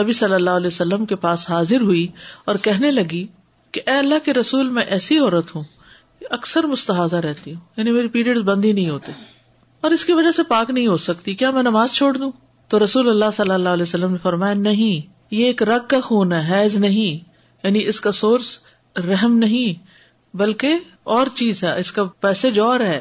نبی 0.00 0.12
صلی 0.12 0.34
اللہ 0.34 0.50
علیہ 0.50 0.66
وسلم 0.66 1.06
کے 1.06 1.16
پاس 1.16 1.50
حاضر 1.50 1.80
ہوئی 1.80 2.08
اور 2.44 2.54
کہنے 2.62 2.90
لگی 2.90 3.26
کہ 3.72 3.80
اے 3.86 3.94
اللہ 3.94 4.24
کے 4.24 4.32
رسول، 4.32 4.68
میں 4.68 4.84
ایسی 4.84 5.18
عورت 5.18 5.54
ہوں 5.54 5.64
اکثر 6.30 6.64
مستحضہ 6.64 7.16
رہتی 7.16 7.54
ہوں۔ 7.54 7.60
یعنی 7.76 7.90
میری 7.90 8.08
پیریڈ 8.08 8.38
بند 8.38 8.64
ہی 8.64 8.72
نہیں 8.72 8.90
ہوتے۔ 8.90 9.12
اور 9.80 9.90
اس 9.90 10.04
کی 10.04 10.12
وجہ 10.12 10.30
سے 10.30 10.42
پاک 10.42 10.70
نہیں 10.70 10.86
ہو 10.86 10.96
سکتی۔ 10.96 11.34
کیا 11.34 11.50
میں 11.50 11.62
نماز 11.62 11.92
چھوڑ 11.92 12.16
دوں؟ 12.16 12.30
تو 12.70 12.84
رسول 12.84 13.08
اللہ 13.08 13.24
صلی 13.32 13.50
اللہ 13.50 13.68
علیہ 13.68 13.82
وسلم 13.82 14.12
نے 14.12 14.18
فرمایا، 14.22 14.54
نہیں، 14.54 15.12
یہ 15.30 15.46
ایک 15.46 15.62
رگ 15.62 15.86
کا 15.88 16.00
خون 16.00 16.32
ہے، 16.32 16.48
حیض 16.50 16.76
نہیں 16.76 17.30
یعنی 17.64 17.86
اس 17.86 18.00
کا 18.00 18.12
سورس 18.12 18.58
رحم 18.96 19.38
نہیں، 19.38 19.86
بلکہ 20.36 20.74
اور 21.02 21.26
چیز 21.34 21.64
ہے، 21.64 21.80
اس 21.80 21.92
کا 21.92 22.02
پیسے 22.20 22.60
اور 22.60 22.80
ہے۔ 22.80 23.00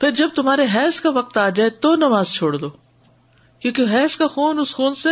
پھر 0.00 0.10
جب 0.10 0.28
تمہارے 0.34 0.62
حیض 0.74 1.00
کا 1.00 1.10
وقت 1.10 1.36
آ 1.36 1.48
جائے 1.48 1.70
تو 1.70 1.96
نماز 1.96 2.28
چھوڑ 2.28 2.56
دو، 2.56 2.68
کیونکہ 3.60 3.82
حیض 3.82 4.16
کا 4.16 4.26
خون 4.26 4.58
اس 4.58 4.74
خون 4.74 4.94
سے 4.94 5.08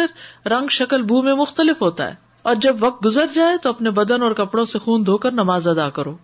رنگ، 0.49 0.69
شکل، 0.69 1.03
بو 1.03 1.23
میں 1.23 1.35
مختلف 1.35 1.83
ہوتا 1.83 2.09
ہے۔ 2.09 2.15
اور 2.43 2.55
جب 2.55 2.77
وقت 2.81 3.05
گزر 3.05 3.27
جائے 3.35 3.57
تو 3.63 3.69
اپنے 3.69 3.91
بدن 3.91 4.23
اور 4.23 4.33
کپڑوں 4.33 4.65
سے 4.65 4.79
خون 4.79 5.07
دھو 5.07 5.19
کر 5.19 5.33
نماز 5.33 5.69
ادا 5.69 5.91
کرو۔ 5.91 6.17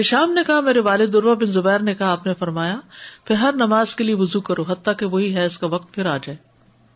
ہشام 0.00 0.32
نے 0.32 0.40
کہا، 0.46 0.60
میرے 0.60 0.80
والد 0.80 1.12
دروا 1.12 1.34
بن 1.34 1.46
زبیر 1.46 1.78
نے 1.78 1.94
کہا، 1.94 2.12
آپ 2.12 2.26
نے 2.26 2.34
فرمایا، 2.34 2.80
پھر 3.24 3.34
ہر 3.34 3.52
نماز 3.54 3.94
کے 3.94 4.04
لیے 4.04 4.14
وزو 4.14 4.40
کرو، 4.40 4.62
حتیٰ 4.62 4.94
کہ 4.98 5.06
وہی 5.06 5.38
حیض 5.38 5.58
کا 5.58 5.66
وقت 5.66 5.94
پھر 5.94 6.06
آ 6.06 6.16
جائے۔ 6.16 6.51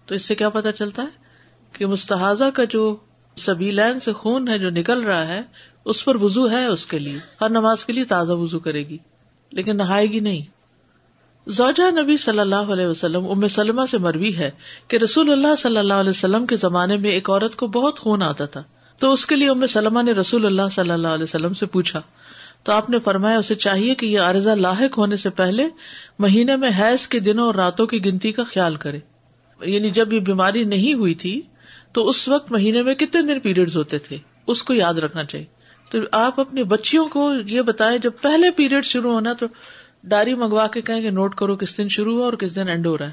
تو 0.07 0.15
اس 0.15 0.23
سے 0.23 0.35
کیا 0.35 0.49
پتا 0.49 0.73
چلتا 0.73 1.03
ہے 1.03 1.27
کہ 1.73 1.87
مستحذہ 1.87 2.45
کا 2.55 2.65
جو 2.65 2.97
سبھی 3.37 3.71
لین 3.71 4.01
سے 4.01 4.13
خون 4.13 4.49
ہے 4.49 4.59
جو 4.59 4.71
نکل 4.71 5.03
رہا 5.03 5.29
ہے، 5.29 5.41
اس 5.85 6.05
پر 6.05 6.23
وزو 6.23 6.51
ہے 6.51 6.67
اس 6.67 6.87
کے 6.87 6.99
لیے۔ 6.99 7.19
ہر 7.41 7.49
نماز 7.49 7.85
کے 7.85 7.93
لیے 7.93 8.05
تازہ 8.05 8.33
وزو 8.33 8.59
کرے 8.59 8.89
گی، 8.89 8.99
لیکن 9.51 9.77
نہائے 9.77 10.07
گی 10.07 10.21
نہیں۔ 10.21 10.41
زوجہ 11.47 12.03
نبی 12.03 12.17
صلی 12.17 12.39
اللہ 12.39 12.55
علیہ 12.55 12.87
وسلم 12.87 13.29
ام 13.29 13.49
سلمہ 13.49 13.83
سے 13.91 13.99
مروی 13.99 14.37
ہے 14.37 14.51
کہ 14.89 14.97
رسول 14.97 15.33
اللہ 15.33 15.55
صلی 15.55 15.77
اللہ 15.77 15.95
علیہ 15.95 16.11
وسلم 16.11 16.47
کے 16.47 16.57
زمانے 16.57 16.97
میں 16.97 17.11
ایک 17.11 17.31
عورت 17.31 17.57
کو 17.57 17.67
بہت 17.67 18.01
خون 18.01 18.23
آتا 18.23 18.45
تھا۔ 18.45 18.63
تو 18.99 19.13
اس 19.13 19.27
کے 19.27 19.37
لیے 19.37 19.51
ام 19.51 19.67
سلمہ 19.67 20.03
نے 20.03 20.13
رسول 20.13 20.47
اللہ 20.47 20.69
صلی 20.71 20.91
اللہ 20.91 21.09
علیہ 21.09 21.25
وسلم 21.25 21.55
سے 21.55 21.67
پوچھا۔ 21.67 22.01
تو 22.63 22.73
آپ 22.73 22.91
نے 22.91 22.99
فرمایا، 22.99 23.39
اسے 23.39 23.55
چاہیے 23.55 23.95
کہ 23.95 24.07
یہ 24.07 24.21
عرضہ 24.21 24.51
لاحق 24.51 24.99
ہونے 24.99 25.17
سے 25.17 25.31
پہلے 25.31 25.69
مہینے 26.19 26.57
میں 26.57 26.71
حیض 26.79 27.07
کے 27.07 27.21
دنوں 27.21 27.47
اور 27.47 27.55
راتوں 27.55 27.87
کی 27.87 28.05
گنتی 28.05 28.33
کا 28.33 28.43
خیال 28.45 28.77
کرے۔ 28.77 28.99
یعنی 29.61 29.91
جب 29.91 30.13
یہ 30.13 30.21
بیماری 30.21 30.65
نہیں 30.65 30.95
ہوئی 30.95 31.15
تھی 31.15 31.43
تو 31.93 32.09
اس 32.09 32.29
وقت 32.29 32.53
مہینے 32.53 32.83
میں 32.83 32.95
کتنے 32.95 33.23
دن 33.23 33.41
پیریڈ 33.41 33.77
ہوتے 33.77 33.99
تھے؟ 33.99 34.19
اس 34.47 34.63
کو 34.63 34.75
یاد 34.75 34.95
رکھنا 34.95 35.25
چاہیے۔ 35.25 35.47
تو 35.91 35.99
آپ 36.13 36.41
اپنی 36.41 36.63
بچیوں 36.63 37.05
کو 37.09 37.33
یہ 37.47 37.63
بتائیں، 37.63 37.99
جب 37.99 38.11
پہلے 38.23 38.51
پیریڈ 38.51 38.85
شروع 38.85 39.13
ہونا 39.13 39.33
تو 39.33 39.47
ڈائری 40.05 40.35
منگوا 40.35 40.67
کے 40.67 40.81
کہیں 40.81 41.01
کہ 41.01 41.11
نوٹ 41.11 41.35
کرو 41.35 41.57
کس 41.57 41.79
دن 41.79 41.89
شروع 41.89 42.17
ہوا 42.17 42.25
اور 42.25 42.33
کس 42.33 42.57
دن 42.57 42.69
اینڈ 42.69 42.87
ہو 42.87 42.99
رہا 42.99 43.07
ہے۔ 43.07 43.13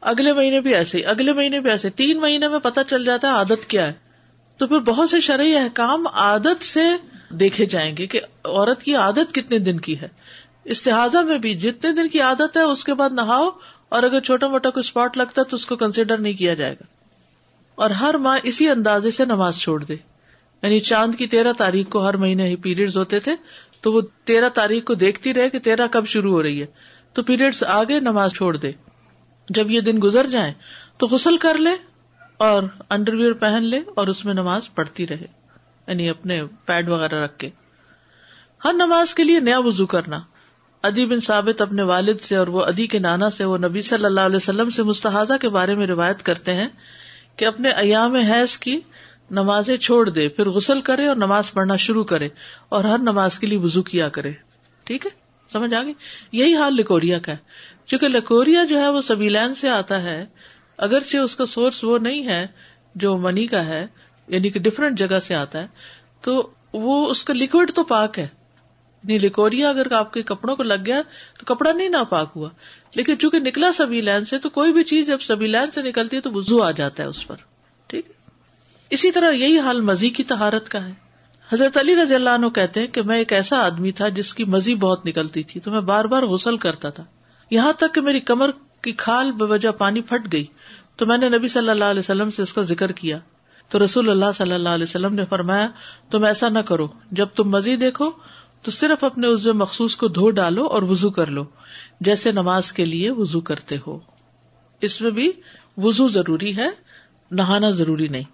اگلے 0.00 0.32
مہینے 0.32 0.60
بھی 0.60 0.74
ایسے 0.74 1.00
اگلے 1.00 1.32
مہینے 1.32 1.60
بھی 1.60 1.70
ایسے 1.70 1.90
تین 1.90 2.20
مہینے 2.20 2.48
میں 2.48 2.58
پتا 2.58 2.84
چل 2.84 3.04
جاتا 3.04 3.28
ہے 3.28 3.32
عادت 3.32 3.66
کیا 3.68 3.86
ہے۔ 3.86 3.92
تو 4.56 4.66
پھر 4.66 4.78
بہت 4.78 5.10
سے 5.10 5.20
شرعی 5.20 5.56
احکام 5.56 6.06
عادت 6.06 6.64
سے 6.64 6.80
دیکھے 7.30 7.66
جائیں 7.66 7.96
گے 7.96 8.06
کہ 8.06 8.20
عورت 8.44 8.82
کی 8.82 8.94
عادت 8.94 9.34
کتنے 9.34 9.58
دن 9.58 9.80
کی 9.80 10.00
ہے۔ 10.00 10.08
استحاظہ 10.64 11.18
میں 11.18 11.38
بھی 11.38 11.54
جتنے 11.54 11.92
دن 11.92 12.08
کی 12.08 12.20
عادت 12.20 12.56
ہے، 12.56 12.62
اس 12.62 12.84
کے 12.84 12.94
بعد 12.94 13.10
نہاؤ 13.10 13.50
اور 13.90 14.02
اگر 14.02 14.20
چھوٹا 14.20 14.46
موٹا 14.46 14.70
کوئی 14.70 14.80
اسپاٹ 14.80 15.16
لگتا 15.16 15.42
ہے 15.42 15.50
تو 15.50 15.56
اس 15.56 15.66
کو 15.66 15.76
کنسیڈر 15.76 16.18
نہیں 16.18 16.32
کیا 16.32 16.54
جائے 16.54 16.72
گا۔ 16.72 16.82
اور 17.74 17.90
ہر 17.90 18.14
ماہ 18.14 18.38
اسی 18.42 18.68
اندازے 18.68 19.10
سے 19.10 19.24
نماز 19.24 19.58
چھوڑ 19.58 19.84
دے۔ 19.84 19.94
یعنی 20.62 20.80
چاند 20.80 21.14
کی 21.14 21.26
تیرہ 21.26 21.52
تاریخ 21.52 21.88
کو 21.88 22.08
ہر 22.08 22.16
مہینے 22.16 22.48
ہی 22.48 22.56
پیریڈ 22.56 22.96
ہوتے 22.96 23.20
تھے، 23.20 23.32
تو 23.80 23.92
وہ 23.92 24.00
تیرہ 24.24 24.48
تاریخ 24.48 24.84
کو 24.84 24.94
دیکھتی 24.94 25.34
رہے 25.34 25.50
کہ 25.50 25.58
تیرہ 25.58 25.86
کب 25.90 26.06
شروع 26.06 26.32
ہو 26.32 26.42
رہی 26.42 26.60
ہے۔ 26.60 26.66
تو 27.12 27.22
پیریڈ 27.22 27.54
آگے 27.68 28.00
نماز 28.00 28.32
چھوڑ 28.32 28.56
دے۔ 28.56 28.72
جب 29.48 29.70
یہ 29.70 29.80
دن 29.80 29.98
گزر 30.02 30.26
جائیں 30.26 30.54
تو 30.98 31.06
غسل 31.06 31.36
کر 31.36 31.58
لے 31.58 31.70
اور 32.36 32.62
انڈر 32.90 33.14
ویئر 33.14 33.32
پہن 33.32 33.62
لے 33.62 33.80
اور 33.96 34.06
اس 34.06 34.24
میں 34.24 34.34
نماز 34.34 34.74
پڑھتی 34.74 35.06
رہے۔ 35.06 35.26
یعنی 35.86 36.10
اپنے 36.10 36.42
پیڈ 36.64 36.88
وغیرہ 36.88 37.14
رکھ 37.14 37.38
کے۔ 37.38 37.50
ہر 38.64 38.72
نماز 38.72 39.14
کے 39.14 39.24
لیے 39.24 39.40
نیا 39.40 39.58
وضو 39.58 39.86
کرنا۔ 39.86 40.20
ادی 40.82 41.06
بن 41.06 41.20
ثابت 41.20 41.60
اپنے 41.60 41.82
والد 41.82 42.20
سے 42.20 42.36
اور 42.36 42.46
وہ 42.46 42.64
ادی 42.64 42.86
کے 42.86 42.98
نانا 42.98 43.30
سے، 43.30 43.44
وہ 43.44 43.58
نبی 43.58 43.82
صلی 43.82 44.04
اللہ 44.04 44.20
علیہ 44.20 44.36
وسلم 44.36 44.70
سے 44.70 44.82
مستحذہ 44.82 45.32
کے 45.40 45.48
بارے 45.48 45.74
میں 45.74 45.86
روایت 45.86 46.22
کرتے 46.22 46.54
ہیں 46.54 46.68
کہ 47.36 47.44
اپنے 47.44 47.70
ایام 47.70 48.14
حیض 48.14 48.56
کی 48.56 48.80
نمازیں 49.30 49.76
چھوڑ 49.76 50.08
دے، 50.08 50.28
پھر 50.28 50.48
غسل 50.48 50.80
کرے 50.80 51.06
اور 51.06 51.16
نماز 51.16 51.52
پڑھنا 51.52 51.76
شروع 51.76 52.04
کرے 52.04 52.28
اور 52.68 52.84
ہر 52.84 52.98
نماز 52.98 53.38
کے 53.38 53.46
لیے 53.46 53.58
وزو 53.58 53.82
کیا 53.82 54.08
کرے۔ 54.08 54.32
ٹھیک 54.84 55.06
ہے؟ 55.06 55.10
سمجھ 55.52 55.74
آ 55.74 55.82
گئی 55.82 55.92
یہی 56.32 56.54
حال 56.54 56.74
لکوریا 56.74 57.18
کا 57.18 57.32
ہے۔ 57.32 57.36
چونکہ 57.86 58.08
لکوریا 58.08 58.64
جو 58.64 58.78
ہے 58.78 58.88
وہ 58.88 59.00
سبیلین 59.00 59.54
سے 59.54 59.68
آتا 59.68 60.02
ہے، 60.02 60.26
اگرچہ 60.76 61.18
اس 61.18 61.36
کا 61.36 61.46
سورس 61.46 61.84
وہ 61.84 61.98
نہیں 61.98 62.26
ہے 62.26 62.46
جو 62.94 63.16
منی 63.16 63.46
کا 63.46 63.64
ہے 63.64 63.86
یعنی 64.28 64.50
کہ 64.50 64.60
ڈفرینٹ 64.60 64.98
جگہ 64.98 65.18
سے 65.18 65.34
آتا 65.34 65.60
ہے، 65.60 65.66
تو 66.20 66.50
وہ 66.72 67.10
اس 67.10 67.24
کا 67.24 67.34
لکوڈ 67.34 67.70
تو 67.74 67.84
پاک 67.84 68.18
ہے۔ 68.18 68.39
لکوریا 69.08 69.68
اگر 69.68 69.92
آپ 69.92 70.12
کے 70.12 70.22
کپڑوں 70.22 70.56
کو 70.56 70.62
لگ 70.62 70.74
گیا 70.86 71.02
تو 71.38 71.54
کپڑا 71.54 71.72
نہیں 71.72 71.88
نا 71.88 72.04
پاک 72.04 72.32
ہوا۔ 72.36 72.48
لیکن 72.94 73.18
چونکہ 73.18 73.38
نکلا 73.38 73.72
سبھی 73.72 74.00
لین 74.00 74.24
سے 74.24 74.38
تو 74.38 74.50
کوئی 74.50 74.72
بھی 74.72 74.84
چیز 74.84 75.06
جب 75.06 75.20
سبھی 75.20 75.46
لین 75.46 75.70
سے 75.70 75.82
نکلتی 75.82 76.16
ہے 76.16 76.20
تو 76.20 76.30
وزو 76.34 76.62
آ 76.62 76.70
جاتا 76.70 77.02
ہے 77.02 77.08
اس 77.08 77.26
پر۔ 77.26 77.36
ٹھیک 77.86 78.12
اسی 78.90 79.10
طرح 79.10 79.30
یہی 79.30 79.58
حال 79.58 79.80
مزی 79.80 80.10
کی 80.10 80.24
تہارت 80.24 80.68
کا 80.68 80.88
ہے۔ 80.88 80.92
حضرت 81.52 81.76
علی 81.76 81.96
رضی 81.96 82.14
اللہ 82.14 82.30
عنہ 82.30 82.48
کہتے 82.48 82.80
ہیں 82.80 82.86
کہ 82.86 83.02
میں 83.02 83.18
ایک 83.18 83.32
ایسا 83.32 83.58
آدمی 83.58 83.92
تھا 83.92 84.08
جس 84.08 84.34
کی 84.34 84.44
مزی 84.44 84.74
بہت 84.74 85.06
نکلتی 85.06 85.42
تھی 85.42 85.60
تو 85.60 85.70
میں 85.70 85.80
بار 85.80 86.04
بار 86.04 86.22
غسل 86.22 86.56
کرتا 86.56 86.90
تھا۔ 86.90 87.04
یہاں 87.50 87.72
تک 87.72 87.94
کہ 87.94 88.00
میری 88.00 88.20
کمر 88.20 88.50
کی 88.82 88.92
کھال 88.92 89.32
بے 89.32 89.44
وجہ 89.44 89.70
پانی 89.70 90.02
پھٹ 90.02 90.32
گئی۔ 90.32 90.46
تو 90.96 91.06
میں 91.06 91.18
نے 91.18 91.28
نبی 91.28 91.48
صلی 91.48 91.68
اللہ 91.68 91.84
علیہ 91.84 92.00
وسلم 92.00 92.30
سے 92.30 92.42
اس 92.42 92.52
کا 92.52 92.62
ذکر 92.62 92.92
کیا۔ 92.92 93.18
تو 93.68 93.84
رسول 93.84 94.10
اللہ 94.10 94.32
صلی 94.34 94.52
اللہ 94.52 94.68
علیہ 94.68 94.82
وسلم 94.82 95.14
نے 95.14 95.24
فرمایا، 95.24 95.68
تم 96.10 96.24
ایسا 96.24 96.48
نہ 96.48 96.58
کرو۔ 96.58 96.88
جب 97.10 97.26
تم 97.26 97.50
مزی 97.50 97.76
دیکھو 97.76 98.10
تو 98.62 98.70
صرف 98.70 99.04
اپنے 99.04 99.26
عزو 99.26 99.54
مخصوص 99.54 99.96
کو 99.96 100.08
دھو 100.08 100.30
ڈالو 100.30 100.66
اور 100.66 100.82
وزو 100.82 101.10
کر 101.10 101.26
لو 101.26 101.44
جیسے 102.00 102.32
نماز 102.32 102.72
کے 102.72 102.84
لیے 102.84 103.10
وزو 103.10 103.40
کرتے 103.40 103.76
ہو۔ 103.86 103.98
اس 104.80 105.00
میں 105.00 105.10
بھی 105.10 105.32
وزو 105.76 106.08
ضروری 106.08 106.56
ہے 106.56 106.68
نہانا 107.30 107.70
ضروری 107.70 108.08
نہیں۔ 108.08 108.24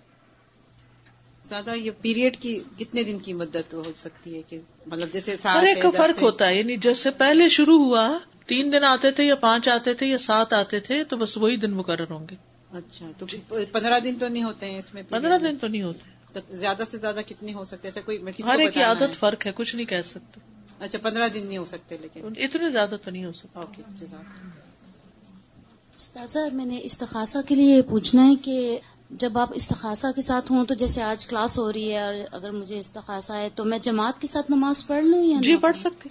زیادہ 1.45 1.75
یہ 1.77 1.91
پیریڈ 2.01 2.37
کی 2.37 2.61
کتنے 2.79 3.03
دن 3.03 3.19
کی 3.19 3.33
مدت 3.33 3.75
ہو 3.75 3.83
سکتی 3.97 4.37
ہے 4.37 4.43
کہ 4.43 4.61
مطلب 4.87 5.13
جیسے 5.13 5.37
کا 5.83 5.91
فرق 5.97 6.23
ہوتا 6.23 6.49
ہے 6.49 6.57
یعنی 6.57 6.77
جیسے 6.77 7.11
پہلے 7.11 7.49
شروع 7.49 7.85
ہوا 7.85 8.19
تین 8.47 8.73
دن 8.73 8.85
آتے 8.85 9.11
تھے 9.11 9.25
یا 9.25 9.35
پانچ 9.35 9.69
آتے 9.69 9.95
تھے 9.95 10.07
یا 10.07 10.19
سات 10.19 10.53
آتے 10.53 10.81
تھے 10.81 11.05
تو 11.05 11.17
بس 11.17 11.37
وہی 11.37 11.57
دن 11.57 11.71
مقرر 11.71 12.11
ہوں 12.11 12.27
گے۔ 12.31 12.37
اچھا 12.73 13.11
تو 13.19 13.27
پندرہ 13.73 13.99
دن 14.01 14.15
تو 14.19 14.29
نہیں 14.29 14.43
ہوتے 14.43 14.71
ہیں 14.71 14.79
اس 14.79 14.95
میں 14.95 15.03
پندرہ 15.09 15.39
دن 15.39 15.57
تو 15.57 15.67
نہیں 15.67 15.83
ہوتے۔ 15.83 16.16
تو 16.37 16.55
زیادہ 16.55 16.83
سے 16.91 16.99
زیادہ 16.99 17.21
کتنے 17.27 17.55
ہو 17.55 17.65
سکتے 17.65 17.89
ایسا 17.89 18.01
کوئی 18.01 18.25
ہر 18.47 18.59
ایک 18.59 18.75
کی 18.75 18.83
عادت 18.83 19.19
فرق 19.19 19.47
ہے 19.47 19.53
کچھ 19.55 19.77
نہیں 19.77 19.87
کہہ 19.87 20.03
سکتے۔ 20.05 20.41
اچھا 20.81 20.99
پندرہ 21.03 21.29
دن 21.29 21.47
نہیں 21.47 21.59
ہو 21.59 21.65
سکتے 21.67 21.97
لیکن 22.01 22.21
اتنے 22.37 22.71
زیادہ 22.71 22.97
تو 23.05 23.11
نہیں 23.11 23.25
ہو 23.25 23.33
سکتے۔ 23.33 23.49
اوکے 23.53 23.83
استاذہ 25.97 26.39
میں 26.53 26.65
نے 26.65 26.81
استخاصہ 26.83 27.39
کے 27.49 27.55
لیے 27.55 27.83
پوچھنا 27.83 28.27
ہے 28.27 28.35
کہ 28.35 28.79
جب 29.11 29.39
آپ 29.39 29.51
استخاصہ 29.55 30.07
کے 30.17 30.23
ساتھ 30.23 30.53
ہوں 30.53 30.65
تو 30.65 30.75
جیسے 30.75 31.03
آج 31.03 31.27
کلاس 31.27 31.59
ہو 31.59 31.73
رہی 31.73 31.93
ہے 31.93 32.01
اور 32.01 32.15
اگر 32.33 32.51
مجھے 32.51 32.79
استخاصہ 32.79 33.33
ہے 33.33 33.49
تو 33.55 33.65
میں 33.65 33.79
جماعت 33.79 34.21
کے 34.21 34.27
ساتھ 34.27 34.51
نماز 34.51 34.87
پڑھ 34.87 35.05
لوں 35.05 35.25
یا 35.25 35.39
جی 35.43 35.57
پڑھ 35.57 35.77
سکتے 35.77 36.09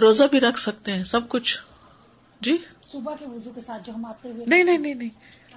روزہ 0.00 0.24
بھی 0.30 0.40
رکھ 0.40 0.60
سکتے 0.60 0.92
ہیں 0.92 1.04
سب 1.04 1.28
کچھ۔ 1.28 1.58
جی؟ 2.40 2.56
صبح 2.92 3.14
کے 3.18 3.24
وضو 3.26 3.50
کے 3.54 3.60
ساتھ 3.60 3.86
جو 3.86 3.94
ہم 3.94 4.04
آتے 4.04 4.30
ہوئے 4.30 4.46
نہیں 4.46 4.64
نہیں 4.64 4.78
نہیں 4.78 4.94
نہیں۔ 4.94 5.08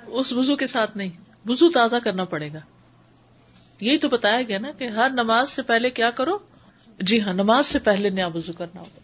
اس 0.08 0.34
وضو 0.34 0.56
کے 0.56 0.68
ساتھ 0.68 0.98
نہیں۔ 0.98 1.10
وضو 1.46 1.70
تازہ 1.70 1.96
کرنا 2.04 2.24
پڑے 2.26 2.54
گا۔ 2.54 2.60
یہی 3.82 3.98
تو 3.98 4.10
بتایا 4.10 4.42
گیا 4.42 4.60
نا 4.60 4.72
کہ 4.78 4.88
ہر 4.88 5.10
نماز 5.14 5.50
سے 5.50 5.62
پہلے 5.62 5.90
کیا 5.90 6.10
کرو؟ 6.10 6.38
جی 7.00 7.22
ہاں 7.22 7.34
نماز 7.34 7.66
سے 7.66 7.80
پہلے 7.80 8.10
نیا 8.10 8.28
وضو 8.28 8.54
کرنا 8.54 8.80
ہوگا۔ 8.80 9.00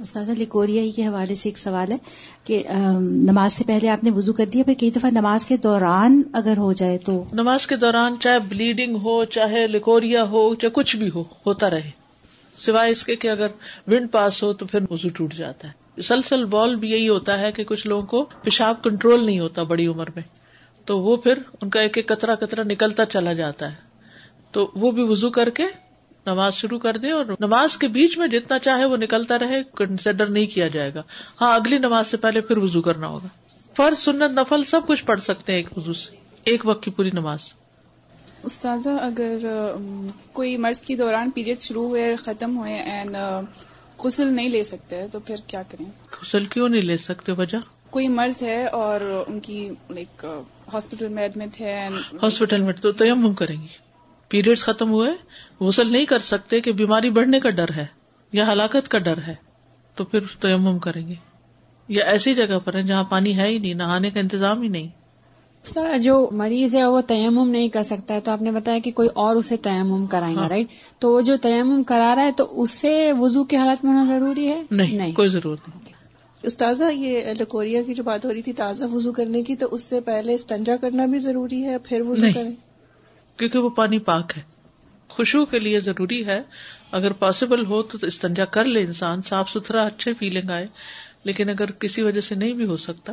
استاذہ 0.00 0.32
لیکوریا 0.32 0.82
کے 0.96 1.06
حوالے 1.06 1.34
سے 1.34 1.48
ایک 1.48 1.58
سوال 1.58 1.92
ہے 1.92 1.96
کہ 2.44 2.62
نماز 3.00 3.52
سے 3.52 3.64
پہلے 3.66 3.88
آپ 3.88 4.04
نے 4.04 4.10
وضو 4.10 4.32
کر 4.32 4.46
دیا 4.46 4.64
پھر 4.64 4.74
کئی 4.74 4.90
دفعہ 4.90 5.10
نماز 5.10 5.46
کے 5.46 5.56
دوران 5.56 6.22
اگر 6.32 6.58
ہو 6.58 6.72
جائے 6.72 6.98
تو؟ 6.98 7.24
نماز 7.32 7.66
کے 7.66 7.76
دوران 7.76 8.14
چاہے 8.20 8.38
بلیڈنگ 8.38 8.96
ہو 8.96 9.24
چاہے 9.24 9.66
لیکوریا 9.66 10.24
ہو 10.24 10.54
چاہے 10.54 10.70
کچھ 10.70 10.96
بھی 10.96 11.10
ہو 11.14 11.24
ہوتا 11.46 11.70
رہے۔ 11.70 11.90
سوائے 12.56 12.92
اس 12.92 13.04
کے 13.04 13.16
کہ 13.16 13.30
اگر 13.30 13.46
ونڈ 13.86 14.12
پاس 14.12 14.42
ہو 14.42 14.52
تو 14.52 14.66
پھر 14.66 14.80
وضو 14.90 15.08
ٹوٹ 15.08 15.34
جاتا 15.34 15.68
ہے۔ 15.68 16.02
سلسل 16.02 16.44
بال 16.44 16.76
بھی 16.76 16.90
یہی 16.90 17.08
ہوتا 17.08 17.40
ہے 17.40 17.52
کہ 17.52 17.64
کچھ 17.64 17.86
لوگوں 17.86 18.06
کو 18.06 18.24
پیشاب 18.42 18.84
کنٹرول 18.84 19.26
نہیں 19.26 19.40
ہوتا 19.40 19.62
بڑی 19.62 19.86
عمر 19.86 20.10
میں۔ 20.14 20.22
تو 20.84 21.00
وہ 21.00 21.16
پھر 21.16 21.38
ان 21.62 21.70
کا 21.70 21.80
ایک 21.80 21.96
ایک 21.96 22.08
کترا 22.08 22.34
کترا 22.34 22.62
نکلتا 22.62 23.06
چلا 23.06 23.32
جاتا 23.32 23.70
ہے۔ 23.70 23.85
تو 24.56 24.70
وہ 24.74 24.90
بھی 24.90 25.02
وضو 25.02 25.30
کر 25.30 25.50
کے 25.50 25.64
نماز 26.26 26.54
شروع 26.54 26.78
کر 26.78 26.96
دے 26.96 27.10
اور 27.10 27.26
نماز 27.40 27.76
کے 27.78 27.88
بیچ 27.88 28.18
میں 28.18 28.28
جتنا 28.28 28.58
چاہے 28.58 28.84
وہ 28.84 28.96
نکلتا 28.96 29.38
رہے 29.38 29.62
کنسیڈر 29.76 30.26
نہیں 30.26 30.46
کیا 30.46 30.68
جائے 30.68 30.94
گا۔ 30.94 31.02
ہاں 31.40 31.54
اگلی 31.54 31.78
نماز 31.78 32.08
سے 32.08 32.16
پہلے 32.16 32.40
پھر 32.40 32.56
وضو 32.56 32.82
کرنا 32.82 33.06
ہوگا۔ 33.06 33.26
فرض 33.76 33.98
سنت 33.98 34.38
نفل 34.38 34.64
سب 34.64 34.80
کچھ 34.86 35.04
پڑھ 35.04 35.20
سکتے 35.20 35.52
ہیں 35.52 35.58
ایک 35.58 35.78
وضو 35.78 35.92
سے 35.92 36.16
ایک 36.44 36.66
وقت 36.66 36.84
کی 36.84 36.90
پوری 36.90 37.10
نماز۔ 37.10 37.38
استاذہ 38.42 38.90
اگر 38.90 39.36
کوئی 40.32 40.56
مرض 40.56 40.80
کے 40.80 40.96
دوران 40.96 41.30
پیریڈ 41.30 41.58
شروع 41.58 41.88
ہوئے 41.88 42.16
ختم 42.16 42.58
ہوئے 42.58 42.74
اینڈ 42.74 43.16
غسل 44.04 44.32
نہیں 44.32 44.48
لے 44.48 44.64
سکتے 44.64 45.06
تو 45.12 45.20
پھر 45.20 45.36
کیا 45.46 45.62
کریں؟ 45.68 45.86
غسل 46.22 46.44
کیوں 46.44 46.68
نہیں 46.68 46.82
لے 46.82 46.96
سکتے؟ 46.96 47.32
وجہ؟ 47.32 47.56
کوئی 47.90 48.08
مرض 48.08 48.42
ہے 48.42 48.66
اور 48.66 49.24
ان 49.26 49.40
کی 49.40 49.70
لائک 49.90 50.24
ہاسپٹل 50.72 51.08
میں 51.08 51.22
ایڈمٹ 51.22 51.60
ہے 51.60 51.88
ہاسپٹل 52.22 52.62
میں 52.62 52.72
تو 52.72 52.92
تیم 52.92 53.34
کریں 53.34 53.62
گی۔ 53.62 53.85
پیریڈ 54.36 54.58
ختم 54.58 54.90
ہوئے 54.90 55.10
غسل 55.60 55.92
نہیں 55.92 56.04
کر 56.04 56.18
سکتے 56.18 56.60
کہ 56.60 56.72
بیماری 56.72 57.10
بڑھنے 57.10 57.40
کا 57.40 57.50
ڈر 57.50 57.66
ہے 57.76 57.86
یا 58.32 58.52
ہلاکت 58.52 58.88
کا 58.88 58.98
ڈر 58.98 59.18
ہے 59.26 59.34
تو 59.94 60.04
پھر 60.04 60.20
تیمم 60.40 60.78
کریں 60.78 61.08
گے۔ 61.08 61.14
یا 61.88 62.04
ایسی 62.04 62.34
جگہ 62.34 62.58
پر 62.64 62.74
ہے 62.74 62.82
جہاں 62.82 63.04
پانی 63.04 63.36
ہے 63.36 63.46
ہی 63.48 63.58
نہیں 63.58 63.74
نہانے 63.74 64.10
کا 64.10 64.20
انتظام 64.20 64.62
ہی 64.62 64.68
نہیں۔ 64.68 64.88
سر 65.64 65.98
جو 65.98 66.28
مریض 66.32 66.74
ہے 66.74 66.84
وہ 66.86 67.00
تیمم 67.00 67.48
نہیں 67.50 67.68
کر 67.68 67.82
سکتا 67.82 68.14
ہے 68.14 68.20
تو 68.20 68.32
آپ 68.32 68.42
نے 68.42 68.50
بتایا 68.50 68.78
کہ 68.78 68.90
کوئی 68.90 69.08
اور 69.14 69.36
اسے 69.36 69.56
تیمم 69.56 70.06
کرائیں 70.06 70.36
گا 70.36 70.48
رائٹ 70.48 70.66
ہاں۔ 70.66 71.00
تو 71.00 71.12
وہ 71.12 71.20
جو 71.20 71.36
تیمم 71.36 71.82
کرا 71.82 72.14
رہا 72.14 72.22
ہے 72.22 72.32
تو 72.32 72.62
اس 72.62 72.70
سے 72.70 73.12
وضو 73.18 73.44
کی 73.44 73.56
حالت 73.56 73.84
میں 73.84 73.92
ہونا 73.92 74.18
ضروری 74.18 74.48
ہے؟ 74.48 74.62
نہیں 74.70 75.12
کوئی 75.12 75.28
ضرورت 75.28 75.60
نہیں۔ 75.68 75.80
استاذہ 76.42 76.84
یہ 76.92 77.20
لکوریا 77.40 77.82
کی 77.82 77.94
جو 77.94 78.02
بات 78.02 78.24
ہو 78.24 78.32
رہی 78.32 78.42
تھی 78.42 78.52
تازہ 78.52 78.84
وضو 78.92 79.12
کرنے 79.12 79.42
کی 79.42 79.56
تو 79.56 79.68
اس 79.70 79.82
سے 79.82 80.00
پہلے 80.00 80.34
استنجا 80.34 80.76
کرنا 80.76 81.06
بھی 81.06 81.18
ضروری 81.18 81.64
ہے 81.64 81.78
پھر 81.78 82.00
وضو 82.00 82.26
کریں؟ 82.34 82.50
کیونکہ 83.36 83.58
وہ 83.58 83.70
پانی 83.70 83.98
پاک 83.98 84.32
ہے۔ 84.36 84.42
خوشبو 85.08 85.44
کے 85.44 85.58
لیے 85.58 85.80
ضروری 85.80 86.26
ہے۔ 86.26 86.42
اگر 86.92 87.12
پاسبل 87.12 87.66
ہو 87.66 87.82
تو 87.82 88.06
استنجا 88.06 88.44
کر 88.44 88.64
لے 88.64 88.80
انسان، 88.80 89.22
صاف 89.22 89.50
ستھرا، 89.50 89.82
اچھے 89.82 90.14
فیلنگ 90.14 90.50
آئے 90.50 90.66
لیکن 91.24 91.48
اگر 91.48 91.70
کسی 91.70 92.02
وجہ 92.02 92.20
سے 92.20 92.34
نہیں 92.34 92.52
بھی 92.52 92.64
ہو 92.64 92.76
سکتا 92.76 93.12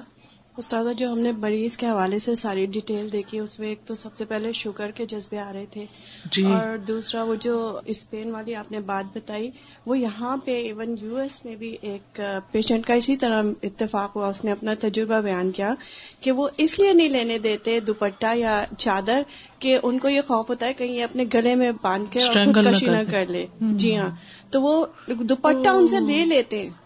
استاذہ 0.58 0.94
جو 0.94 1.12
ہم 1.12 1.20
نے 1.20 1.32
مریض 1.32 1.76
کے 1.78 1.86
حوالے 1.86 2.18
سے 2.20 2.36
ساری 2.36 2.66
ڈیٹیل 2.66 3.12
دیکھی 3.12 3.40
اس 3.40 3.60
میں 3.60 3.68
ایک 3.68 3.80
تو 3.86 3.96
سب 3.96 4.16
سے 4.16 4.26
پہلے 4.26 4.52
شوگر 4.54 4.92
کے 4.92 5.06
جذبے 5.06 5.40
آ 5.40 5.52
رہے 5.54 5.66
تھے 5.72 5.86
جی۔ 6.32 6.44
اور 6.46 6.78
دوسرا 6.78 7.24
وہ 7.24 7.36
جو 7.36 7.56
اسپین 7.86 8.32
والی 8.32 8.56
آپ 8.56 8.72
نے 8.72 8.80
بات 8.80 9.06
بتائی 9.16 9.50
وہ 9.86 9.98
یہاں 10.00 10.36
پہ 10.38 10.58
ایون 10.64 10.96
یو 11.02 11.16
ایس 11.16 11.46
میں 11.46 11.56
بھی 11.56 11.76
ایک 11.82 12.22
پیشنٹ 12.52 12.86
کا 12.86 12.94
اسی 12.94 13.16
طرح 13.18 13.42
اتفاق 13.64 14.16
ہوا 14.16 14.28
اس 14.28 14.44
نے 14.46 14.52
اپنا 14.52 14.74
تجربہ 14.80 15.20
بیان 15.22 15.52
کیا 15.52 15.74
کہ 16.22 16.32
وہ 16.32 16.48
اس 16.58 16.80
لیے 16.80 16.94
نہیں 16.94 17.10
لینے 17.10 17.38
دیتے 17.38 17.80
دوپٹہ 17.80 18.36
یا 18.36 18.64
چادر 18.78 19.22
کہ 19.60 19.78
ان 19.84 20.00
کو 20.00 20.10
یہ 20.10 20.22
خوف 20.28 20.50
ہوتا 20.50 20.66
ہے 20.66 20.74
کہیں 20.74 21.04
اپنے 21.04 21.24
گلے 21.34 21.56
میں 21.56 21.72
باندھ 21.82 22.12
کے 22.12 22.24
اور 22.24 22.34
خودکشی 22.46 22.86
نہ 22.86 23.12
کر 23.12 23.26
لے۔ 23.30 23.46
جی 23.60 23.98
ہاں۔ 23.98 24.10
تو 24.50 24.62
وہ 24.62 24.86
دوپٹہ 25.24 25.70
ان 25.70 25.88
سے 25.88 26.00
لے 26.00 26.26
لیتے۔ 26.26 26.62
ہیں 26.62 26.83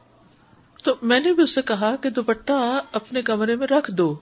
تو 0.84 0.96
میں 1.02 1.20
نے 1.20 1.34
بھی 1.34 1.44
اس 1.44 1.56
سے 1.56 1.62
کہا 1.62 1.96
کہ 2.02 2.10
دوپٹہ 2.10 2.82
اپنے 2.92 3.22
کمرے 3.22 3.56
میں 3.56 3.68
رکھ 3.68 3.92
دو۔ 3.92 4.16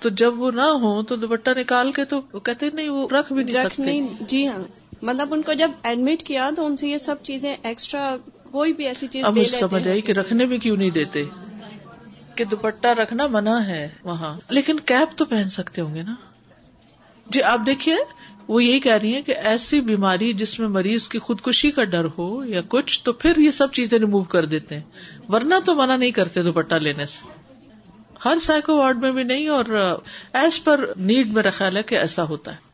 تو 0.00 0.08
جب 0.08 0.40
وہ 0.40 0.50
نہ 0.50 0.60
ہو 0.60 1.02
تو 1.02 1.16
دوپٹہ 1.16 1.50
نکال 1.58 1.92
کے 1.92 2.04
تو 2.04 2.20
کہتے 2.20 2.66
نہیں 2.72 2.88
وہ 2.88 3.08
رکھ 3.08 3.32
بھی 3.32 3.44
نہیں 3.44 3.54
سکتے۔ 3.54 3.82
نہیں 3.82 4.08
جی 4.20 4.48
ہاں۔ 4.48 4.58
مطلب 5.02 5.34
ان 5.34 5.42
کو 5.42 5.52
جب 5.52 5.70
ایڈمٹ 5.82 6.22
کیا 6.22 6.50
تو 6.56 6.66
ان 6.66 6.76
سے 6.76 6.88
یہ 6.88 6.98
سب 6.98 7.16
چیزیں 7.22 7.56
ایکسٹرا 7.62 8.16
کوئی 8.50 8.72
بھی 8.72 8.86
ایسی 8.86 9.06
چیز 9.06 9.24
اب 9.24 9.38
سمجھ 9.60 9.88
آئی 9.88 10.00
کہ 10.00 10.12
رکھنے 10.12 10.46
میں 10.46 10.58
کیوں 10.58 10.76
نہیں 10.76 10.90
دیتے۔ 10.90 11.24
کہ 12.34 12.44
دوپٹہ 12.44 12.88
رکھنا 12.88 13.26
منع 13.26 13.58
ہے 13.58 13.88
وہاں۔ 14.02 14.38
لیکن 14.48 14.80
کیپ 14.80 15.18
تو 15.18 15.24
پہن 15.24 15.44
سکتے 15.44 15.80
ہوں 15.80 15.94
گے 15.94 16.02
نا۔ 16.02 16.14
جی 17.26 17.42
آپ 17.42 17.60
دیکھیے 17.66 17.96
وہ 18.48 18.64
یہی 18.64 18.80
کہہ 18.80 18.96
رہی 19.02 19.14
ہیں 19.14 19.22
کہ 19.22 19.34
ایسی 19.42 19.80
بیماری 19.80 20.32
جس 20.32 20.58
میں 20.60 20.68
مریض 20.68 21.08
کی 21.08 21.18
خودکشی 21.18 21.70
کا 21.70 21.84
ڈر 21.84 22.04
ہو 22.04 22.44
یا 22.44 22.60
کچھ 22.68 23.02
تو 23.04 23.12
پھر 23.12 23.38
یہ 23.38 23.50
سب 23.50 23.72
چیزیں 23.72 23.98
ریمو 23.98 24.22
کر 24.22 24.44
دیتے 24.44 24.74
ہیں۔ 24.74 24.82
ورنہ 25.28 25.54
تو 25.64 25.74
منع 25.74 25.96
نہیں 25.96 26.10
کرتے 26.10 26.42
دوپٹہ 26.42 26.74
لینے 26.74 27.06
سے۔ 27.06 27.26
ہر 28.24 28.38
سائیکو 28.40 28.76
وارڈ 28.76 28.98
میں 28.98 29.12
بھی 29.12 29.22
نہیں 29.22 29.48
اور 29.48 29.64
ایز 30.32 30.64
پر 30.64 30.92
نیڈ 30.96 31.32
میرا 31.32 31.50
خیال 31.50 31.76
ہے 31.76 31.82
کہ 31.82 31.94
ایسا 31.94 32.22
ہوتا 32.22 32.50
ہے۔ 32.50 32.72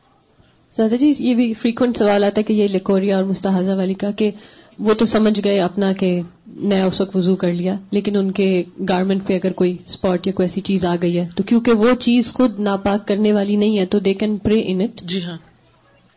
زیادہ 0.75 0.95
جی 0.95 1.13
یہ 1.19 1.35
بھی 1.35 1.53
فریکوینٹ 1.53 1.97
سوال 1.97 2.23
آتا 2.23 2.39
ہے 2.39 2.43
کہ 2.43 2.53
یہ 2.53 2.67
لکوریا 2.67 3.15
اور 3.17 3.25
مستحضہ 3.25 3.71
والی 3.71 3.93
کا 3.93 4.11
کہ 4.11 4.31
وہ 4.79 4.93
تو 4.93 5.05
سمجھ 5.05 5.39
گئے 5.43 5.59
اپنا 5.59 5.93
کہ 5.93 6.21
نیا 6.47 6.85
اس 6.85 7.01
وقت 7.01 7.15
وضو 7.15 7.35
کر 7.35 7.53
لیا 7.53 7.75
لیکن 7.91 8.15
ان 8.15 8.31
کے 8.31 8.63
گارمنٹ 8.89 9.27
پہ 9.27 9.35
اگر 9.35 9.51
کوئی 9.51 9.77
اسپاٹ 9.85 10.27
یا 10.27 10.33
کوئی 10.33 10.45
ایسی 10.45 10.61
چیز 10.61 10.85
آ 10.85 10.95
گئی 11.01 11.19
ہے 11.19 11.27
تو 11.35 11.43
کیونکہ 11.43 11.71
وہ 11.71 11.93
چیز 11.93 12.33
خود 12.33 12.59
ناپاک 12.59 13.07
کرنے 13.07 13.33
والی 13.33 13.55
نہیں 13.55 13.77
ہے 13.77 13.85
تو 13.85 13.99
دے 13.99 14.13
کین 14.13 14.37
پرے 14.37 14.61
ان 14.65 14.81
اٹ 14.81 15.01
جی 15.01 15.23
ہاں۔ 15.23 15.37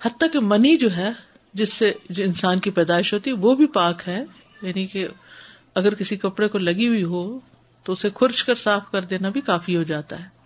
حتیٰ 0.03 0.33
کہ 0.33 0.41
منی 0.41 0.77
جو 0.77 0.97
ہے، 0.97 1.11
جس 1.55 1.73
سے 1.73 1.93
جو 2.11 2.25
انسان 2.25 2.59
کی 2.59 2.71
پیدائش 2.71 3.15
ہوتی 3.15 3.31
ہے، 3.31 3.37
وہ 3.37 3.55
بھی 3.55 3.67
پاک 3.67 4.03
ہے۔ 4.09 4.25
یعنی 4.62 4.87
کہ 4.87 5.09
اگر 5.75 5.95
کسی 5.95 6.17
کپڑے 6.17 6.49
کو 6.49 6.59
لگی 6.59 6.88
ہوئی 6.88 7.03
ہو، 7.03 7.41
تو 7.83 7.93
اسے 7.93 8.11
کورچ 8.11 8.45
کر 8.45 8.55
صاف 8.55 8.91
کر 8.91 9.03
دینا 9.03 9.29
بھی 9.29 9.41
کافی 9.41 9.77
ہو 9.77 9.83
جاتا 9.83 10.21
ہے۔ 10.21 10.41